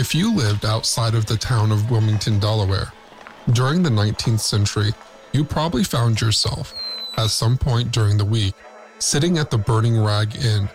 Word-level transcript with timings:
If 0.00 0.14
you 0.14 0.34
lived 0.34 0.64
outside 0.64 1.14
of 1.14 1.26
the 1.26 1.36
town 1.36 1.70
of 1.70 1.90
Wilmington, 1.90 2.38
Delaware, 2.38 2.90
during 3.52 3.82
the 3.82 3.90
19th 3.90 4.40
century, 4.40 4.94
you 5.34 5.44
probably 5.44 5.84
found 5.84 6.22
yourself, 6.22 6.72
at 7.18 7.28
some 7.28 7.58
point 7.58 7.92
during 7.92 8.16
the 8.16 8.24
week, 8.24 8.54
sitting 8.98 9.36
at 9.36 9.50
the 9.50 9.58
Burning 9.58 10.02
Rag 10.02 10.34
Inn, 10.36 10.70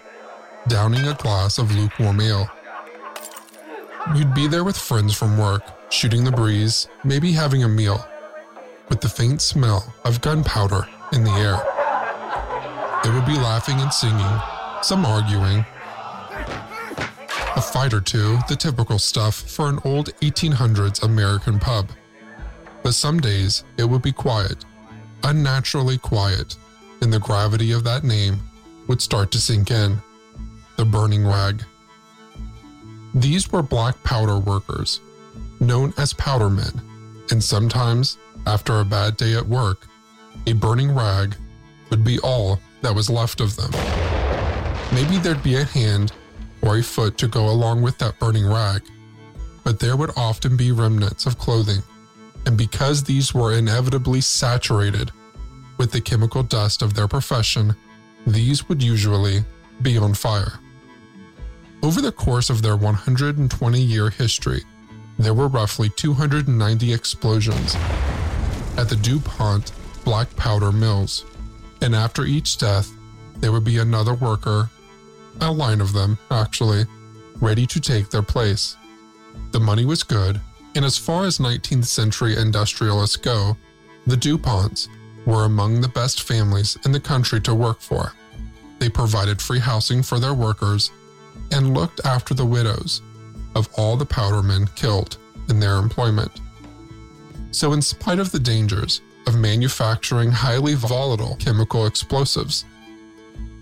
downing 0.67 1.07
a 1.07 1.15
glass 1.15 1.57
of 1.57 1.75
lukewarm 1.75 2.21
ale. 2.21 2.47
You'd 4.15 4.35
be 4.35 4.45
there 4.47 4.63
with 4.63 4.77
friends 4.77 5.15
from 5.15 5.39
work, 5.39 5.63
shooting 5.89 6.23
the 6.23 6.31
breeze, 6.31 6.87
maybe 7.03 7.31
having 7.31 7.63
a 7.63 7.67
meal, 7.67 8.07
with 8.89 9.01
the 9.01 9.09
faint 9.09 9.41
smell 9.41 9.91
of 10.03 10.21
gunpowder 10.21 10.87
in 11.13 11.23
the 11.23 11.31
air. 11.31 11.57
They 13.03 13.09
would 13.09 13.25
be 13.25 13.41
laughing 13.41 13.79
and 13.79 13.91
singing, 13.91 14.39
some 14.83 15.03
arguing, 15.03 15.65
a 17.55 17.61
fight 17.61 17.93
or 17.93 18.01
two, 18.01 18.37
the 18.49 18.55
typical 18.55 18.99
stuff 18.99 19.35
for 19.35 19.69
an 19.69 19.79
old 19.85 20.07
1800s 20.19 21.03
American 21.03 21.57
pub. 21.59 21.89
But 22.83 22.93
some 22.93 23.19
days 23.19 23.63
it 23.77 23.85
would 23.85 24.01
be 24.01 24.11
quiet, 24.11 24.65
unnaturally 25.23 25.97
quiet, 25.97 26.57
and 27.01 27.11
the 27.11 27.19
gravity 27.19 27.71
of 27.71 27.83
that 27.85 28.03
name 28.03 28.39
would 28.87 29.01
start 29.01 29.31
to 29.31 29.39
sink 29.39 29.71
in. 29.71 30.01
The 30.75 30.85
burning 30.85 31.25
rag. 31.25 31.63
These 33.13 33.51
were 33.51 33.63
black 33.63 34.01
powder 34.03 34.37
workers, 34.37 34.99
known 35.61 35.93
as 35.97 36.13
powdermen, 36.13 36.81
and 37.31 37.41
sometimes, 37.41 38.17
after 38.45 38.79
a 38.81 38.85
bad 38.85 39.15
day 39.15 39.35
at 39.35 39.47
work, 39.47 39.87
a 40.45 40.53
burning 40.53 40.93
rag 40.93 41.35
would 41.89 42.03
be 42.03 42.19
all 42.19 42.59
that 42.81 42.93
was 42.93 43.09
left 43.09 43.39
of 43.39 43.55
them. 43.55 43.71
Maybe 44.93 45.17
there'd 45.17 45.41
be 45.41 45.55
a 45.55 45.63
hand 45.63 46.11
or 46.65 46.77
a 46.77 46.83
foot 46.83 47.17
to 47.19 47.27
go 47.27 47.49
along 47.49 47.81
with 47.81 47.97
that 47.99 48.19
burning 48.19 48.45
rag, 48.45 48.81
but 49.63 49.79
there 49.79 49.95
would 49.95 50.11
often 50.17 50.57
be 50.57 50.71
remnants 50.71 51.25
of 51.25 51.37
clothing, 51.37 51.81
and 52.45 52.57
because 52.57 53.03
these 53.03 53.33
were 53.33 53.53
inevitably 53.53 54.21
saturated 54.21 55.11
with 55.77 55.91
the 55.91 56.01
chemical 56.01 56.43
dust 56.43 56.81
of 56.81 56.93
their 56.93 57.07
profession, 57.07 57.75
these 58.25 58.67
would 58.67 58.81
usually 58.81 59.43
be 59.81 59.97
on 59.97 60.13
fire. 60.13 60.59
Over 61.83 62.01
the 62.01 62.11
course 62.11 62.49
of 62.49 62.61
their 62.61 62.75
120 62.75 63.81
year 63.81 64.09
history, 64.09 64.63
there 65.19 65.33
were 65.33 65.47
roughly 65.47 65.89
290 65.89 66.93
explosions 66.93 67.75
at 68.77 68.89
the 68.89 68.95
DuPont 68.95 69.71
black 70.03 70.35
powder 70.35 70.71
mills, 70.71 71.25
and 71.81 71.95
after 71.95 72.25
each 72.25 72.57
death, 72.57 72.91
there 73.37 73.51
would 73.51 73.63
be 73.63 73.77
another 73.77 74.13
worker 74.13 74.69
a 75.41 75.51
line 75.51 75.81
of 75.81 75.93
them, 75.93 76.17
actually, 76.31 76.85
ready 77.41 77.65
to 77.67 77.79
take 77.79 78.09
their 78.09 78.21
place. 78.21 78.77
The 79.51 79.59
money 79.59 79.85
was 79.85 80.03
good, 80.03 80.39
and 80.75 80.83
as 80.83 80.97
far 80.97 81.25
as 81.25 81.37
19th 81.37 81.85
century 81.85 82.37
industrialists 82.37 83.15
go, 83.15 83.57
the 84.07 84.15
DuPonts 84.15 84.87
were 85.25 85.45
among 85.45 85.81
the 85.81 85.87
best 85.89 86.23
families 86.23 86.77
in 86.85 86.91
the 86.91 86.99
country 86.99 87.41
to 87.41 87.55
work 87.55 87.81
for. 87.81 88.13
They 88.79 88.89
provided 88.89 89.41
free 89.41 89.59
housing 89.59 90.03
for 90.03 90.19
their 90.19 90.33
workers 90.33 90.91
and 91.51 91.73
looked 91.73 92.05
after 92.05 92.33
the 92.33 92.45
widows 92.45 93.01
of 93.55 93.69
all 93.77 93.95
the 93.95 94.05
powdermen 94.05 94.73
killed 94.75 95.17
in 95.49 95.59
their 95.59 95.77
employment. 95.77 96.31
So, 97.51 97.73
in 97.73 97.81
spite 97.81 98.19
of 98.19 98.31
the 98.31 98.39
dangers 98.39 99.01
of 99.27 99.35
manufacturing 99.35 100.31
highly 100.31 100.75
volatile 100.75 101.37
chemical 101.37 101.85
explosives, 101.85 102.65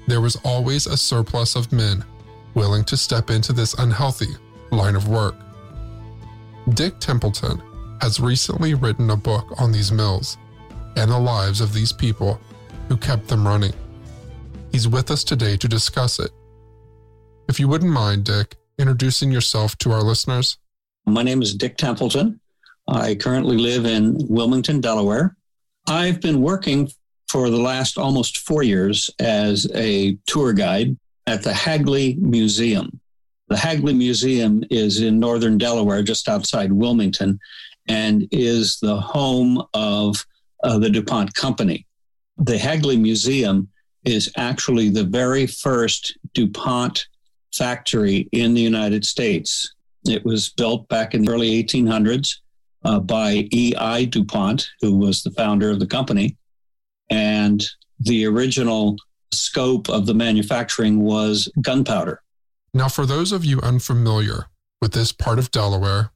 there 0.08 0.22
was 0.22 0.36
always 0.44 0.86
a 0.86 0.98
surplus 0.98 1.56
of 1.56 1.72
men 1.72 2.04
willing 2.54 2.84
to 2.86 2.98
step 2.98 3.30
into 3.30 3.54
this 3.54 3.74
unhealthy 3.76 4.28
line 4.72 4.96
of 4.96 5.08
work. 5.08 5.36
Dick 6.74 7.00
Templeton 7.00 7.62
has 8.02 8.20
recently 8.20 8.74
written 8.74 9.10
a 9.10 9.16
book 9.16 9.60
on 9.60 9.72
these 9.72 9.92
mills 9.92 10.38
and 10.96 11.10
the 11.10 11.18
lives 11.18 11.62
of 11.62 11.74
these 11.74 11.92
people 11.92 12.40
who 12.88 12.98
kept 12.98 13.28
them 13.28 13.48
running. 13.48 13.74
He's 14.72 14.88
with 14.88 15.12
us 15.12 15.24
today 15.24 15.58
to 15.58 15.68
discuss 15.68 16.20
it. 16.20 16.32
If 17.48 17.60
you 17.60 17.68
wouldn't 17.68 17.92
mind, 17.92 18.26
Dick, 18.26 18.56
introducing 18.78 19.32
yourself 19.32 19.78
to 19.80 19.92
our 19.92 20.02
listeners. 20.02 20.58
My 21.06 21.24
name 21.24 21.42
is 21.42 21.54
Dick 21.54 21.78
Templeton. 21.78 22.40
I 22.88 23.16
currently 23.16 23.58
live 23.58 23.86
in 23.86 24.18
Wilmington, 24.28 24.82
Delaware. 24.82 25.36
I've 25.88 26.22
been 26.22 26.42
working 26.42 26.90
for 27.34 27.50
the 27.50 27.58
last 27.58 27.98
almost 27.98 28.38
four 28.38 28.62
years 28.62 29.10
as 29.18 29.68
a 29.74 30.16
tour 30.28 30.54
guide 30.54 30.96
at 31.26 31.42
the 31.42 31.52
Hagley 31.52 32.16
Museum. 32.22 33.00
The 33.48 33.58
Hagley 33.58 33.96
Museum 33.96 34.64
is 34.70 35.02
in 35.02 35.20
northern 35.20 35.58
Delaware, 35.58 36.04
just 36.04 36.30
outside 36.30 36.72
Wilmington, 36.72 37.40
and 37.88 38.28
is 38.32 38.78
the 38.80 38.98
home 39.02 39.64
of 39.74 40.24
uh, 40.64 40.78
the 40.78 40.92
DuPont 40.92 41.34
Company. 41.34 41.88
The 42.38 42.60
Hagley 42.60 42.98
Museum 42.98 43.68
is 44.06 44.32
actually 44.38 44.90
the 44.90 45.04
very 45.04 45.48
first 45.48 46.16
DuPont 46.36 47.08
factory 47.52 48.30
in 48.32 48.54
the 48.54 48.62
United 48.62 49.04
States. 49.04 49.74
It 50.06 50.24
was 50.24 50.50
built 50.50 50.88
back 50.88 51.16
in 51.16 51.26
the 51.26 51.32
early 51.32 51.64
1800s 51.64 52.36
uh, 52.86 53.00
by 53.00 53.48
E.I. 53.52 54.06
DuPont, 54.06 54.70
who 54.82 54.96
was 54.98 55.24
the 55.24 55.32
founder 55.32 55.72
of 55.72 55.80
the 55.80 55.88
company 55.88 56.38
and 57.10 57.66
the 58.00 58.26
original 58.26 58.98
scope 59.32 59.90
of 59.90 60.06
the 60.06 60.14
manufacturing 60.14 61.02
was 61.02 61.52
gunpowder. 61.62 62.22
Now, 62.74 62.88
for 62.88 63.06
those 63.06 63.32
of 63.32 63.46
you 63.46 63.60
unfamiliar 63.62 64.48
with 64.82 64.94
this 64.94 65.12
part 65.12 65.40
of 65.40 65.52
Delaware, 65.52 66.12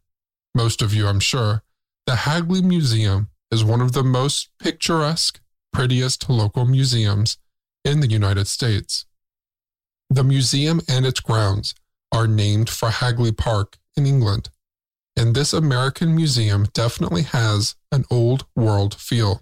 most 0.56 0.82
of 0.82 0.94
you, 0.94 1.08
I'm 1.08 1.20
sure, 1.20 1.64
the 2.06 2.16
Hagley 2.16 2.62
Museum 2.62 3.30
is 3.52 3.64
one 3.64 3.82
of 3.82 3.94
the 3.94 4.04
most 4.04 4.50
picturesque, 4.60 5.40
prettiest 5.72 6.30
local 6.30 6.66
museums 6.66 7.38
in 7.86 8.00
the 8.00 8.08
United 8.08 8.48
States. 8.48 9.06
The 10.10 10.24
museum 10.24 10.82
and 10.88 11.06
its 11.06 11.20
grounds 11.20 11.76
are 12.12 12.28
named 12.28 12.70
for 12.70 12.90
Hagley 12.90 13.32
Park 13.32 13.78
in 13.96 14.06
England, 14.06 14.50
and 15.16 15.36
this 15.36 15.54
American 15.54 16.16
museum 16.16 16.68
definitely 16.74 17.24
has 17.24 17.76
an 17.92 18.06
old 18.10 18.46
world 18.56 18.96
feel. 18.96 19.42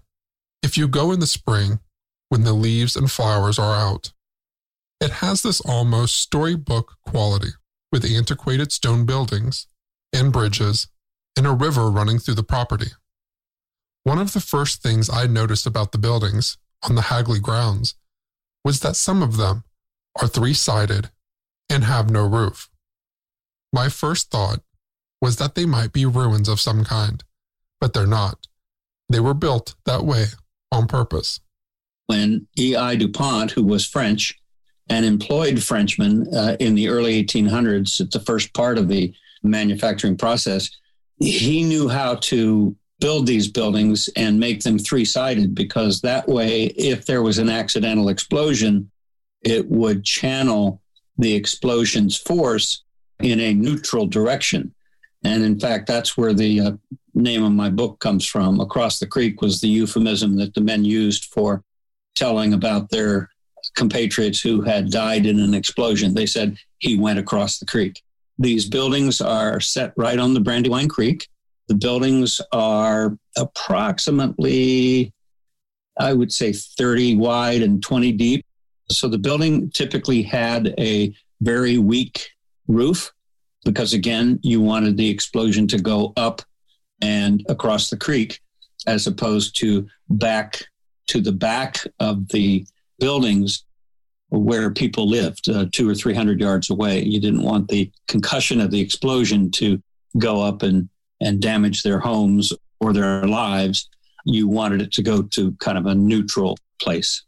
If 0.66 0.78
you 0.78 0.88
go 0.88 1.12
in 1.12 1.20
the 1.20 1.28
spring, 1.28 1.78
when 2.30 2.44
the 2.44 2.52
leaves 2.52 2.96
and 2.96 3.12
flowers 3.12 3.60
are 3.60 3.76
out, 3.76 4.14
it 5.00 5.12
has 5.22 5.44
this 5.44 5.62
almost 5.62 6.16
storybook 6.20 6.96
quality 7.06 7.52
with 7.92 8.04
antiquated 8.04 8.72
stone 8.72 9.06
buildings 9.06 9.68
and 10.12 10.34
bridges 10.34 10.88
and 11.38 11.46
a 11.46 11.52
river 11.52 11.92
running 11.92 12.18
through 12.18 12.34
the 12.34 12.42
property. 12.42 12.94
One 14.06 14.18
of 14.18 14.34
the 14.34 14.40
first 14.40 14.82
things 14.82 15.08
I 15.08 15.28
noticed 15.28 15.68
about 15.68 15.92
the 15.92 16.00
buildings 16.00 16.58
on 16.82 16.96
the 16.96 17.14
Hagley 17.14 17.40
grounds 17.40 17.94
was 18.64 18.80
that 18.80 18.96
some 18.96 19.22
of 19.22 19.38
them 19.38 19.66
are 20.20 20.28
three 20.28 20.56
sided 20.56 21.12
and 21.70 21.84
have 21.84 22.10
no 22.10 22.26
roof. 22.26 22.72
My 23.72 23.88
first 23.88 24.32
thought 24.32 24.62
was 25.22 25.36
that 25.36 25.54
they 25.54 25.68
might 25.68 25.94
be 25.94 26.08
ruins 26.08 26.50
of 26.50 26.60
some 26.60 26.84
kind, 26.84 27.24
but 27.80 27.94
they're 27.94 28.08
not. 28.08 28.48
They 29.10 29.20
were 29.20 29.36
built 29.36 29.76
that 29.86 30.04
way 30.04 30.26
on 30.72 30.88
purpose. 30.88 31.40
When 32.08 32.48
E.I. 32.58 32.96
DuPont, 32.96 33.52
who 33.52 33.64
was 33.64 33.86
French, 33.86 34.40
an 34.90 35.04
employed 35.04 35.62
Frenchman 35.62 36.28
uh, 36.34 36.56
in 36.60 36.76
the 36.76 36.90
early 36.90 37.24
1800s 37.24 38.00
at 38.00 38.12
the 38.12 38.20
first 38.20 38.54
part 38.54 38.78
of 38.78 38.88
the 38.88 39.14
manufacturing 39.44 40.18
process. 40.18 40.70
He 41.20 41.64
knew 41.64 41.88
how 41.88 42.16
to 42.16 42.76
build 43.00 43.28
these 43.28 43.48
buildings 43.48 44.10
and 44.16 44.40
make 44.40 44.62
them 44.62 44.78
three 44.78 45.06
sided 45.06 45.56
because 45.56 46.02
that 46.02 46.28
way, 46.28 46.66
if 46.66 47.06
there 47.06 47.22
was 47.22 47.38
an 47.38 47.50
accidental 47.50 48.10
explosion, 48.10 48.90
it 49.42 49.68
would 49.70 50.04
channel 50.04 50.82
the 51.18 51.34
explosion's 51.34 52.18
force 52.18 52.84
in 53.20 53.40
a 53.40 53.54
neutral 53.54 54.06
direction. 54.06 54.74
And 55.26 55.44
in 55.44 55.60
fact, 55.60 55.88
that's 55.88 56.16
where 56.16 56.34
the 56.34 56.60
uh, 56.60 56.72
name 57.16 57.44
of 57.44 57.52
my 57.52 57.70
book 57.70 58.00
comes 58.00 58.26
from. 58.26 58.60
Across 58.60 59.00
the 59.00 59.08
Creek 59.08 59.42
was 59.42 59.60
the 59.60 59.68
euphemism 59.68 60.38
that 60.38 60.54
the 60.54 60.62
men 60.62 60.86
used 60.86 61.26
for 61.26 61.64
telling 62.14 62.54
about 62.54 62.92
their 62.92 63.30
compatriots 63.76 64.40
who 64.40 64.62
had 64.62 64.92
died 64.92 65.26
in 65.26 65.40
an 65.40 65.56
explosion. 65.56 66.14
They 66.14 66.28
said 66.28 66.58
he 66.78 67.00
went 67.00 67.18
across 67.18 67.58
the 67.58 67.66
creek. 67.66 68.04
These 68.38 68.70
buildings 68.70 69.20
are 69.20 69.60
set 69.60 69.94
right 69.98 70.20
on 70.20 70.36
the 70.36 70.40
Brandywine 70.40 70.90
Creek. 70.90 71.28
The 71.68 71.76
buildings 71.76 72.40
are 72.52 73.18
approximately, 73.36 75.12
I 76.00 76.14
would 76.14 76.32
say, 76.32 76.54
30 76.54 77.16
wide 77.16 77.64
and 77.64 77.82
20 77.82 78.12
deep. 78.12 78.46
So 78.92 79.08
the 79.08 79.18
building 79.18 79.72
typically 79.72 80.22
had 80.22 80.76
a 80.78 81.16
very 81.42 81.80
weak 81.80 82.30
roof 82.68 83.12
because, 83.66 83.94
again, 83.94 84.40
you 84.42 84.62
wanted 84.62 84.96
the 84.96 85.10
explosion 85.10 85.68
to 85.68 85.78
go 85.78 86.14
up 86.16 86.42
and 87.02 87.44
across 87.50 87.90
the 87.90 87.98
creek 87.98 88.40
as 88.88 89.08
opposed 89.08 89.58
to 89.58 89.86
back 90.10 90.64
to 91.08 91.20
the 91.20 91.32
back 91.32 91.80
of 92.00 92.28
the 92.30 92.66
buildings 93.00 93.66
where 94.30 94.72
people 94.72 95.08
lived, 95.08 95.50
uh, 95.50 95.66
two 95.72 95.90
or 95.90 95.94
three 95.94 96.14
hundred 96.14 96.40
yards 96.40 96.70
away. 96.70 97.04
You 97.04 97.20
didn't 97.20 97.44
want 97.44 97.68
the 97.68 97.92
concussion 98.08 98.62
of 98.62 98.72
the 98.72 98.80
explosion 98.80 99.52
to 99.52 99.82
go 100.18 100.42
up 100.42 100.64
and, 100.64 100.90
and 101.22 101.42
damage 101.42 101.84
their 101.84 102.00
homes 102.00 102.54
or 102.80 102.94
their 102.94 103.24
lives. 103.28 103.90
You 104.26 104.48
wanted 104.48 104.82
it 104.82 104.92
to 104.94 105.04
go 105.04 105.22
to 105.22 105.52
kind 105.60 105.78
of 105.78 105.86
a 105.86 105.96
neutral 105.96 106.58
place. 106.82 107.24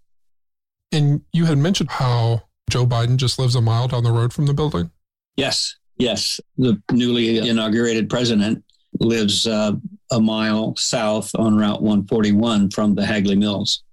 And 0.91 1.21
you 1.33 1.45
had 1.45 1.57
mentioned 1.57 1.91
how 1.91 2.43
Joe 2.69 2.85
Biden 2.85 3.17
just 3.17 3.37
lives 3.37 3.55
a 3.55 3.61
mile 3.61 3.87
down 3.87 4.03
the 4.03 4.11
road 4.11 4.33
from 4.33 4.45
the 4.45 4.53
building. 4.53 4.91
Yes, 5.35 5.75
yes. 5.97 6.39
The 6.57 6.81
newly 6.91 7.37
inaugurated 7.39 8.09
president 8.09 8.63
lives 8.99 9.45
uh, 9.45 9.73
a 10.11 10.19
mile 10.19 10.75
south 10.75 11.31
on 11.35 11.57
Route 11.57 11.81
141 11.81 12.71
from 12.71 12.95
the 12.95 13.05
Hagley 13.05 13.35
Mills. 13.35 13.83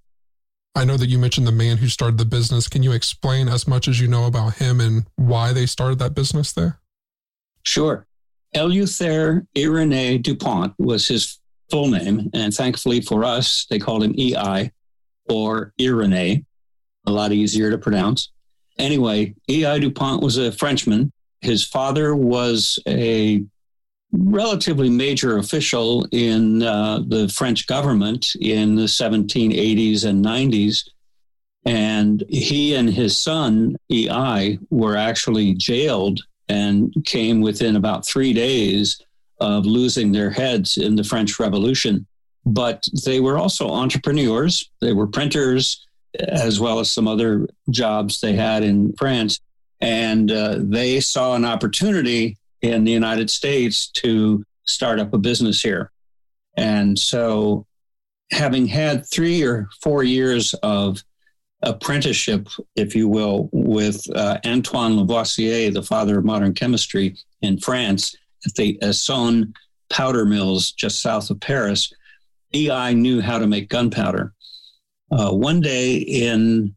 I 0.75 0.83
know 0.83 0.97
that 0.97 1.07
you 1.07 1.17
mentioned 1.17 1.47
the 1.47 1.53
man 1.53 1.77
who 1.77 1.87
started 1.87 2.17
the 2.17 2.25
business. 2.25 2.67
Can 2.67 2.83
you 2.83 2.91
explain 2.91 3.47
as 3.47 3.67
much 3.67 3.87
as 3.87 3.99
you 4.01 4.07
know 4.07 4.25
about 4.25 4.55
him 4.55 4.81
and 4.81 5.05
why 5.15 5.53
they 5.53 5.65
started 5.65 5.99
that 5.99 6.13
business 6.13 6.51
there? 6.51 6.79
Sure. 7.63 8.05
Eleuther 8.53 9.47
Irene 9.57 10.21
DuPont 10.21 10.73
was 10.77 11.07
his 11.07 11.39
full 11.69 11.87
name. 11.87 12.29
And 12.33 12.53
thankfully 12.53 13.01
for 13.01 13.23
us, 13.23 13.65
they 13.69 13.79
called 13.79 14.03
him 14.03 14.15
EI 14.19 14.71
or 15.29 15.73
Irene, 15.79 16.45
a 17.07 17.11
lot 17.11 17.31
easier 17.31 17.71
to 17.71 17.77
pronounce. 17.77 18.31
Anyway, 18.77 19.33
EI 19.49 19.79
DuPont 19.79 20.21
was 20.21 20.37
a 20.37 20.51
Frenchman. 20.51 21.11
His 21.41 21.63
father 21.63 22.15
was 22.15 22.79
a 22.87 23.43
relatively 24.11 24.89
major 24.89 25.37
official 25.37 26.07
in 26.11 26.63
uh, 26.63 26.99
the 27.07 27.27
French 27.29 27.67
government 27.67 28.27
in 28.39 28.75
the 28.75 28.83
1780s 28.83 30.05
and 30.05 30.23
90s. 30.23 30.89
And 31.65 32.23
he 32.29 32.75
and 32.75 32.89
his 32.89 33.19
son, 33.19 33.75
EI, 33.91 34.59
were 34.69 34.95
actually 34.95 35.55
jailed 35.55 36.21
and 36.47 36.93
came 37.05 37.41
within 37.41 37.75
about 37.75 38.07
three 38.07 38.33
days 38.33 39.01
of 39.39 39.65
losing 39.65 40.11
their 40.11 40.29
heads 40.29 40.77
in 40.77 40.95
the 40.95 41.03
French 41.03 41.39
Revolution. 41.39 42.05
But 42.45 42.87
they 43.03 43.19
were 43.19 43.39
also 43.39 43.69
entrepreneurs, 43.69 44.69
they 44.79 44.93
were 44.93 45.07
printers, 45.07 45.85
as 46.19 46.59
well 46.59 46.79
as 46.79 46.91
some 46.91 47.07
other 47.07 47.47
jobs 47.69 48.21
they 48.21 48.33
had 48.33 48.63
in 48.63 48.93
France. 48.93 49.39
And 49.81 50.31
uh, 50.31 50.59
they 50.59 50.99
saw 50.99 51.35
an 51.35 51.45
opportunity 51.45 52.37
in 52.61 52.83
the 52.83 52.91
United 52.91 53.29
States 53.29 53.87
to 53.91 54.43
start 54.63 54.99
up 54.99 55.13
a 55.13 55.17
business 55.17 55.61
here. 55.61 55.91
And 56.57 56.97
so, 56.97 57.65
having 58.31 58.65
had 58.65 59.05
three 59.05 59.43
or 59.43 59.67
four 59.81 60.03
years 60.03 60.53
of 60.55 61.03
apprenticeship, 61.61 62.47
if 62.75 62.95
you 62.95 63.07
will, 63.07 63.49
with 63.51 64.03
uh, 64.15 64.39
Antoine 64.45 64.97
Lavoisier, 64.97 65.71
the 65.71 65.83
father 65.83 66.17
of 66.17 66.25
modern 66.25 66.53
chemistry 66.53 67.17
in 67.41 67.59
France, 67.59 68.15
at 68.45 68.53
the 68.55 68.77
Essonne 68.81 69.53
powder 69.89 70.25
mills 70.25 70.71
just 70.71 71.01
south 71.01 71.29
of 71.29 71.39
Paris, 71.39 71.91
EI 72.53 72.93
knew 72.93 73.21
how 73.21 73.39
to 73.39 73.47
make 73.47 73.69
gunpowder. 73.69 74.33
Uh, 75.11 75.31
one 75.31 75.61
day 75.61 75.97
in 75.97 76.75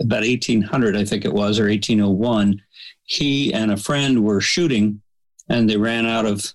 about 0.00 0.22
1800, 0.22 0.96
I 0.96 1.04
think 1.04 1.24
it 1.24 1.32
was, 1.32 1.58
or 1.58 1.68
1801, 1.68 2.60
he 3.04 3.52
and 3.54 3.70
a 3.70 3.76
friend 3.76 4.24
were 4.24 4.40
shooting 4.40 5.00
and 5.48 5.70
they 5.70 5.76
ran 5.76 6.06
out 6.06 6.26
of 6.26 6.52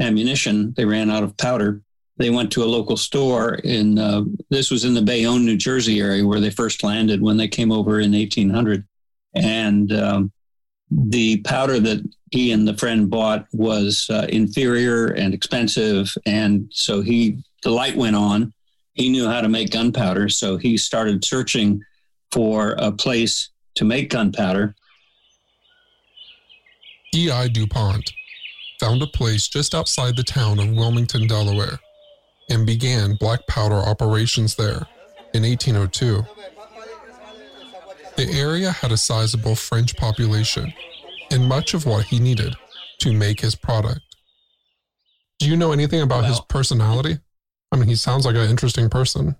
ammunition. 0.00 0.72
They 0.76 0.84
ran 0.84 1.10
out 1.10 1.24
of 1.24 1.36
powder. 1.36 1.82
They 2.16 2.30
went 2.30 2.52
to 2.52 2.64
a 2.64 2.66
local 2.66 2.96
store 2.96 3.56
in, 3.56 3.98
uh, 3.98 4.24
this 4.50 4.70
was 4.70 4.84
in 4.84 4.94
the 4.94 5.02
Bayonne, 5.02 5.44
New 5.44 5.56
Jersey 5.56 6.00
area 6.00 6.26
where 6.26 6.40
they 6.40 6.50
first 6.50 6.82
landed 6.82 7.20
when 7.20 7.36
they 7.36 7.48
came 7.48 7.72
over 7.72 8.00
in 8.00 8.12
1800. 8.12 8.86
And 9.34 9.92
um, 9.92 10.32
the 10.90 11.38
powder 11.42 11.78
that 11.80 12.08
he 12.30 12.52
and 12.52 12.66
the 12.66 12.76
friend 12.76 13.08
bought 13.10 13.46
was 13.52 14.06
uh, 14.10 14.26
inferior 14.28 15.06
and 15.08 15.34
expensive. 15.34 16.12
And 16.26 16.68
so 16.70 17.00
he, 17.00 17.42
the 17.62 17.70
light 17.70 17.96
went 17.96 18.16
on. 18.16 18.52
He 18.94 19.08
knew 19.08 19.28
how 19.28 19.40
to 19.40 19.48
make 19.48 19.70
gunpowder. 19.70 20.28
So 20.28 20.56
he 20.56 20.76
started 20.76 21.24
searching 21.24 21.82
for 22.32 22.74
a 22.78 22.92
place 22.92 23.50
to 23.74 23.84
make 23.84 24.10
gunpowder. 24.10 24.74
E.I. 27.14 27.48
DuPont 27.48 28.12
found 28.80 29.02
a 29.02 29.06
place 29.06 29.48
just 29.48 29.74
outside 29.74 30.16
the 30.16 30.22
town 30.22 30.58
of 30.58 30.70
Wilmington, 30.70 31.26
Delaware, 31.26 31.78
and 32.50 32.66
began 32.66 33.16
black 33.18 33.46
powder 33.46 33.76
operations 33.76 34.54
there 34.56 34.86
in 35.34 35.42
1802. 35.42 36.22
The 38.16 38.30
area 38.32 38.72
had 38.72 38.92
a 38.92 38.96
sizable 38.96 39.54
French 39.54 39.96
population 39.96 40.72
and 41.30 41.46
much 41.46 41.74
of 41.74 41.86
what 41.86 42.06
he 42.06 42.18
needed 42.18 42.56
to 42.98 43.12
make 43.12 43.40
his 43.40 43.54
product. 43.54 44.00
Do 45.38 45.48
you 45.48 45.56
know 45.56 45.72
anything 45.72 46.00
about 46.00 46.22
well, 46.22 46.30
his 46.30 46.40
personality? 46.48 47.18
I 47.70 47.76
mean, 47.76 47.88
he 47.88 47.94
sounds 47.94 48.26
like 48.26 48.34
an 48.34 48.50
interesting 48.50 48.88
person. 48.90 49.36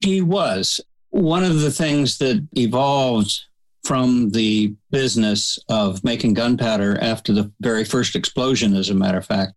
He 0.00 0.20
was. 0.20 0.80
One 1.10 1.44
of 1.44 1.60
the 1.60 1.70
things 1.70 2.18
that 2.18 2.46
evolved 2.56 3.38
from 3.84 4.30
the 4.30 4.74
business 4.90 5.58
of 5.68 6.04
making 6.04 6.34
gunpowder 6.34 6.98
after 7.00 7.32
the 7.32 7.50
very 7.60 7.84
first 7.84 8.14
explosion, 8.14 8.74
as 8.74 8.90
a 8.90 8.94
matter 8.94 9.18
of 9.18 9.26
fact. 9.26 9.54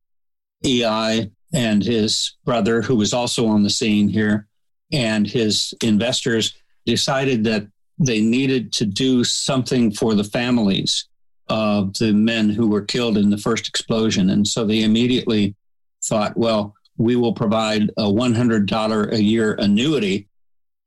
EI 0.66 1.30
and 1.54 1.84
his 1.84 2.36
brother, 2.46 2.82
who 2.82 2.96
was 2.96 3.14
also 3.14 3.48
on 3.48 3.64
the 3.64 3.70
scene 3.70 4.08
here, 4.08 4.48
and 4.92 5.28
his 5.28 5.74
investors 5.84 6.54
decided 6.86 7.44
that 7.44 7.68
they 8.00 8.22
needed 8.22 8.72
to 8.74 8.86
do 8.86 9.24
something 9.24 9.92
for 9.92 10.16
the 10.16 10.24
families 10.24 11.08
of 11.50 11.94
the 11.96 12.14
men 12.14 12.50
who 12.50 12.68
were 12.68 12.82
killed 12.82 13.18
in 13.18 13.30
the 13.30 13.38
first 13.38 13.68
explosion. 13.68 14.30
And 14.30 14.48
so 14.48 14.66
they 14.66 14.84
immediately 14.84 15.56
thought, 16.06 16.38
well, 16.38 16.74
we 16.98 17.16
will 17.16 17.34
provide 17.34 17.90
a 17.98 18.04
$100 18.04 19.12
a 19.12 19.22
year 19.22 19.56
annuity 19.56 20.28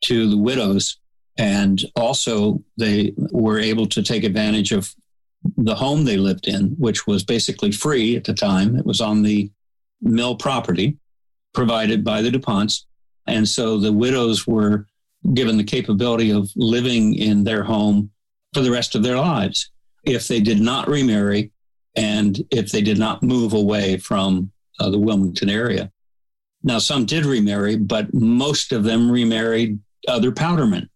to 0.05 0.29
the 0.29 0.39
widows 0.39 0.99
and 1.37 1.85
also, 1.97 2.63
they 2.77 3.13
were 3.17 3.59
able 3.59 3.87
to 3.87 4.03
take 4.03 4.25
advantage 4.25 4.73
of 4.73 4.95
the 5.57 5.75
home 5.75 6.05
they 6.05 6.17
lived 6.17 6.47
in, 6.47 6.71
which 6.79 7.07
was 7.07 7.25
basically 7.25 7.73
free 7.73 8.17
at 8.17 8.25
the 8.25 8.35
time. 8.35 8.77
It 8.77 8.87
was 8.87 9.01
on 9.01 9.23
the 9.23 9.51
mill 10.01 10.37
property 10.37 10.97
provided 11.53 12.05
by 12.05 12.23
the 12.23 12.31
DuPonts. 12.31 12.85
And 13.27 13.49
so 13.49 13.79
the 13.79 13.93
widows 13.93 14.47
were 14.47 14.87
given 15.33 15.57
the 15.57 15.65
capability 15.65 16.31
of 16.31 16.51
living 16.57 17.15
in 17.15 17.45
their 17.45 17.65
home 17.65 18.11
for 18.53 18.61
the 18.61 18.71
rest 18.71 18.95
of 18.95 19.03
their 19.03 19.17
lives 19.17 19.71
if 20.05 20.29
they 20.29 20.41
did 20.41 20.61
not 20.61 20.87
remarry 20.87 21.51
and 21.97 22.45
if 22.51 22.71
they 22.71 22.83
did 22.83 22.99
not 22.99 23.23
move 23.23 23.55
away 23.55 23.97
from 23.97 24.53
uh, 24.79 24.91
the 24.91 24.99
Wilmington 24.99 25.49
area. 25.49 25.91
Now, 26.63 26.79
some 26.79 27.07
did 27.07 27.25
remarry, 27.25 27.77
but 27.77 28.13
most 28.13 28.73
of 28.73 28.85
them 28.85 29.11
remarried 29.11 29.79
other 30.09 30.33
powdermen. 30.33 30.89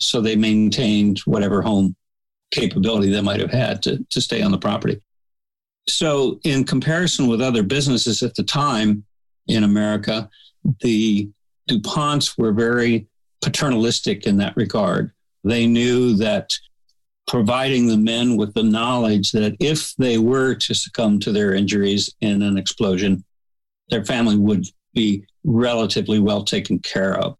So 0.00 0.20
they 0.20 0.36
maintained 0.36 1.20
whatever 1.20 1.62
home 1.62 1.94
capability 2.50 3.10
they 3.10 3.20
might 3.20 3.40
have 3.40 3.50
had 3.50 3.82
to, 3.82 4.04
to 4.10 4.20
stay 4.20 4.42
on 4.42 4.50
the 4.50 4.58
property. 4.58 5.00
So, 5.88 6.40
in 6.44 6.64
comparison 6.64 7.26
with 7.26 7.42
other 7.42 7.62
businesses 7.62 8.22
at 8.22 8.34
the 8.34 8.42
time 8.42 9.04
in 9.48 9.64
America, 9.64 10.30
the 10.80 11.28
DuPonts 11.68 12.38
were 12.38 12.52
very 12.52 13.06
paternalistic 13.42 14.26
in 14.26 14.38
that 14.38 14.56
regard. 14.56 15.12
They 15.42 15.66
knew 15.66 16.16
that 16.16 16.54
providing 17.26 17.86
the 17.86 17.96
men 17.96 18.36
with 18.36 18.54
the 18.54 18.62
knowledge 18.62 19.32
that 19.32 19.56
if 19.60 19.94
they 19.96 20.18
were 20.18 20.54
to 20.54 20.74
succumb 20.74 21.18
to 21.20 21.32
their 21.32 21.54
injuries 21.54 22.10
in 22.20 22.42
an 22.42 22.56
explosion, 22.56 23.24
their 23.90 24.04
family 24.04 24.36
would 24.36 24.64
be 24.94 25.26
relatively 25.44 26.18
well 26.18 26.44
taken 26.44 26.78
care 26.78 27.18
of. 27.18 27.36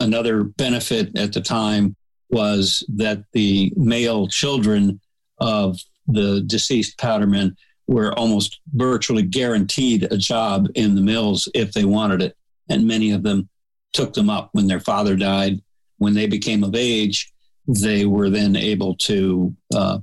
Another 0.00 0.44
benefit 0.44 1.16
at 1.16 1.32
the 1.32 1.40
time 1.40 1.96
was 2.30 2.84
that 2.96 3.24
the 3.32 3.72
male 3.76 4.28
children 4.28 5.00
of 5.38 5.78
the 6.06 6.42
deceased 6.46 6.98
powdermen 6.98 7.56
were 7.86 8.16
almost 8.18 8.60
virtually 8.74 9.22
guaranteed 9.22 10.04
a 10.10 10.16
job 10.16 10.68
in 10.74 10.94
the 10.94 11.00
mills 11.00 11.48
if 11.54 11.72
they 11.72 11.84
wanted 11.84 12.22
it. 12.22 12.36
And 12.68 12.86
many 12.86 13.12
of 13.12 13.22
them 13.22 13.48
took 13.92 14.12
them 14.12 14.28
up 14.28 14.50
when 14.52 14.66
their 14.66 14.80
father 14.80 15.16
died. 15.16 15.60
When 15.96 16.14
they 16.14 16.26
became 16.26 16.62
of 16.62 16.74
age, 16.74 17.32
they 17.66 18.04
were 18.06 18.30
then 18.30 18.56
able 18.56 18.94
to 18.96 19.54
uh, 19.74 19.98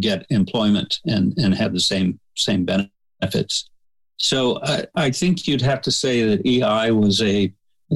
get 0.00 0.26
employment 0.30 0.98
and, 1.06 1.36
and 1.38 1.54
have 1.54 1.72
the 1.72 1.80
same 1.80 2.18
same 2.34 2.66
benefits. 2.66 3.70
So 4.18 4.60
I, 4.62 4.86
I 4.94 5.10
think 5.10 5.46
you'd 5.46 5.62
have 5.62 5.80
to 5.82 5.90
say 5.90 6.22
that 6.24 6.46
EI 6.46 6.90
was 6.90 7.22
a 7.22 7.52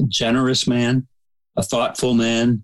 generous 0.07 0.67
man, 0.67 1.07
a 1.55 1.63
thoughtful 1.63 2.13
man. 2.13 2.63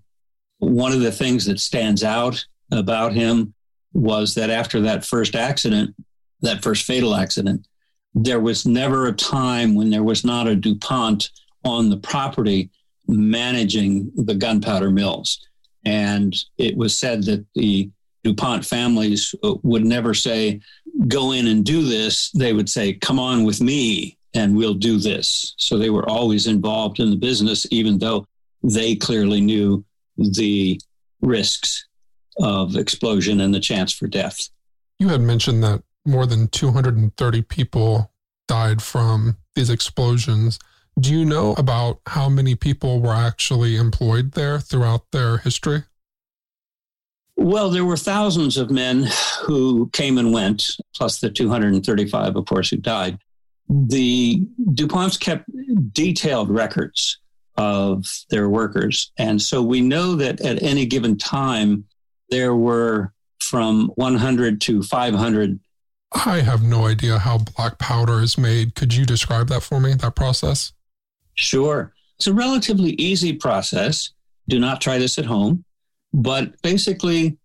One 0.60 0.92
of 0.92 1.02
the 1.02 1.12
things 1.12 1.46
that 1.46 1.60
stands 1.60 2.04
out 2.04 2.44
about 2.72 3.14
him 3.14 3.54
was 3.94 4.36
that 4.36 4.50
after 4.50 4.82
that 4.82 5.06
first 5.06 5.36
accident, 5.36 5.96
that 6.42 6.64
first 6.64 6.86
fatal 6.86 7.16
accident, 7.16 7.68
there 8.14 8.40
was 8.40 8.66
never 8.66 9.08
a 9.08 9.14
time 9.14 9.76
when 9.76 9.90
there 9.90 10.04
was 10.04 10.26
not 10.26 10.48
a 10.48 10.56
DuPont 10.56 11.30
on 11.64 11.90
the 11.90 11.98
property 11.98 12.70
managing 13.08 14.12
the 14.16 14.36
gunpowder 14.36 14.90
mills. 14.90 15.40
And 15.86 16.36
it 16.58 16.76
was 16.76 16.98
said 16.98 17.24
that 17.24 17.46
the 17.56 17.90
DuPont 18.24 18.66
families 18.66 19.34
would 19.44 19.86
never 19.86 20.14
say, 20.14 20.60
go 21.08 21.32
in 21.32 21.48
and 21.48 21.64
do 21.64 21.84
this. 21.84 22.32
They 22.32 22.54
would 22.54 22.70
say, 22.70 22.94
come 22.94 23.20
on 23.20 23.44
with 23.44 23.62
me 23.62 24.18
and 24.34 24.56
we'll 24.56 24.74
do 24.74 24.98
this. 24.98 25.54
So 25.58 25.78
they 25.78 25.90
were 25.90 26.08
always 26.10 26.48
involved 26.48 27.00
in 27.00 27.10
the 27.10 27.16
business, 27.16 27.66
even 27.72 27.98
though 27.98 28.28
they 28.64 28.96
clearly 28.96 29.42
knew 29.42 29.86
the 30.18 30.80
risks 31.22 31.88
of 32.40 32.76
explosion 32.76 33.42
and 33.42 33.54
the 33.54 33.60
chance 33.60 33.94
for 33.94 34.08
death. 34.08 34.50
You 35.00 35.10
had 35.10 35.22
mentioned 35.22 35.64
that 35.64 35.84
more 36.06 36.26
than 36.26 36.48
230 36.48 37.42
people 37.44 38.12
died 38.48 38.82
from 38.82 39.38
these 39.56 39.70
explosions. 39.70 40.60
Do 41.00 41.14
you 41.14 41.26
know 41.26 41.54
about 41.54 42.00
how 42.08 42.30
many 42.30 42.56
people 42.56 43.02
were 43.02 43.14
actually 43.14 43.76
employed 43.76 44.32
there 44.32 44.60
throughout 44.60 45.12
their 45.12 45.38
history? 45.38 45.84
Well, 47.36 47.70
there 47.70 47.86
were 47.86 47.98
thousands 47.98 48.58
of 48.58 48.72
men 48.72 49.08
who 49.44 49.90
came 49.94 50.18
and 50.18 50.34
went, 50.34 50.66
plus 50.96 51.20
the 51.20 51.30
235, 51.30 52.36
of 52.36 52.46
course, 52.46 52.70
who 52.70 52.78
died. 52.78 53.20
The 53.70 54.42
DuPonts 54.72 55.20
kept 55.20 55.46
detailed 55.94 56.50
records 56.50 57.20
of 57.58 58.06
their 58.30 58.50
workers. 58.50 59.12
And 59.18 59.42
so 59.42 59.62
we 59.62 59.82
know 59.82 60.16
that 60.16 60.42
at 60.42 60.62
any 60.62 60.86
given 60.86 61.18
time, 61.18 61.86
there 62.30 62.56
were 62.56 63.14
from 63.40 63.88
100 63.96 64.62
to 64.62 64.84
500. 64.84 65.60
I 66.26 66.42
have 66.42 66.64
no 66.64 66.88
idea 66.88 67.18
how 67.18 67.40
black 67.40 67.80
powder 67.80 68.22
is 68.22 68.38
made. 68.38 68.76
Could 68.76 68.94
you 68.94 69.06
describe 69.06 69.50
that 69.50 69.64
for 69.64 69.80
me, 69.80 69.94
that 69.96 70.16
process? 70.16 70.74
Sure. 71.36 71.94
It's 72.18 72.28
a 72.28 72.34
relatively 72.34 72.92
easy 72.92 73.34
process. 73.34 74.12
Do 74.48 74.60
not 74.60 74.82
try 74.82 74.98
this 74.98 75.18
at 75.18 75.26
home. 75.26 75.64
But 76.14 76.60
basically, 76.62 77.38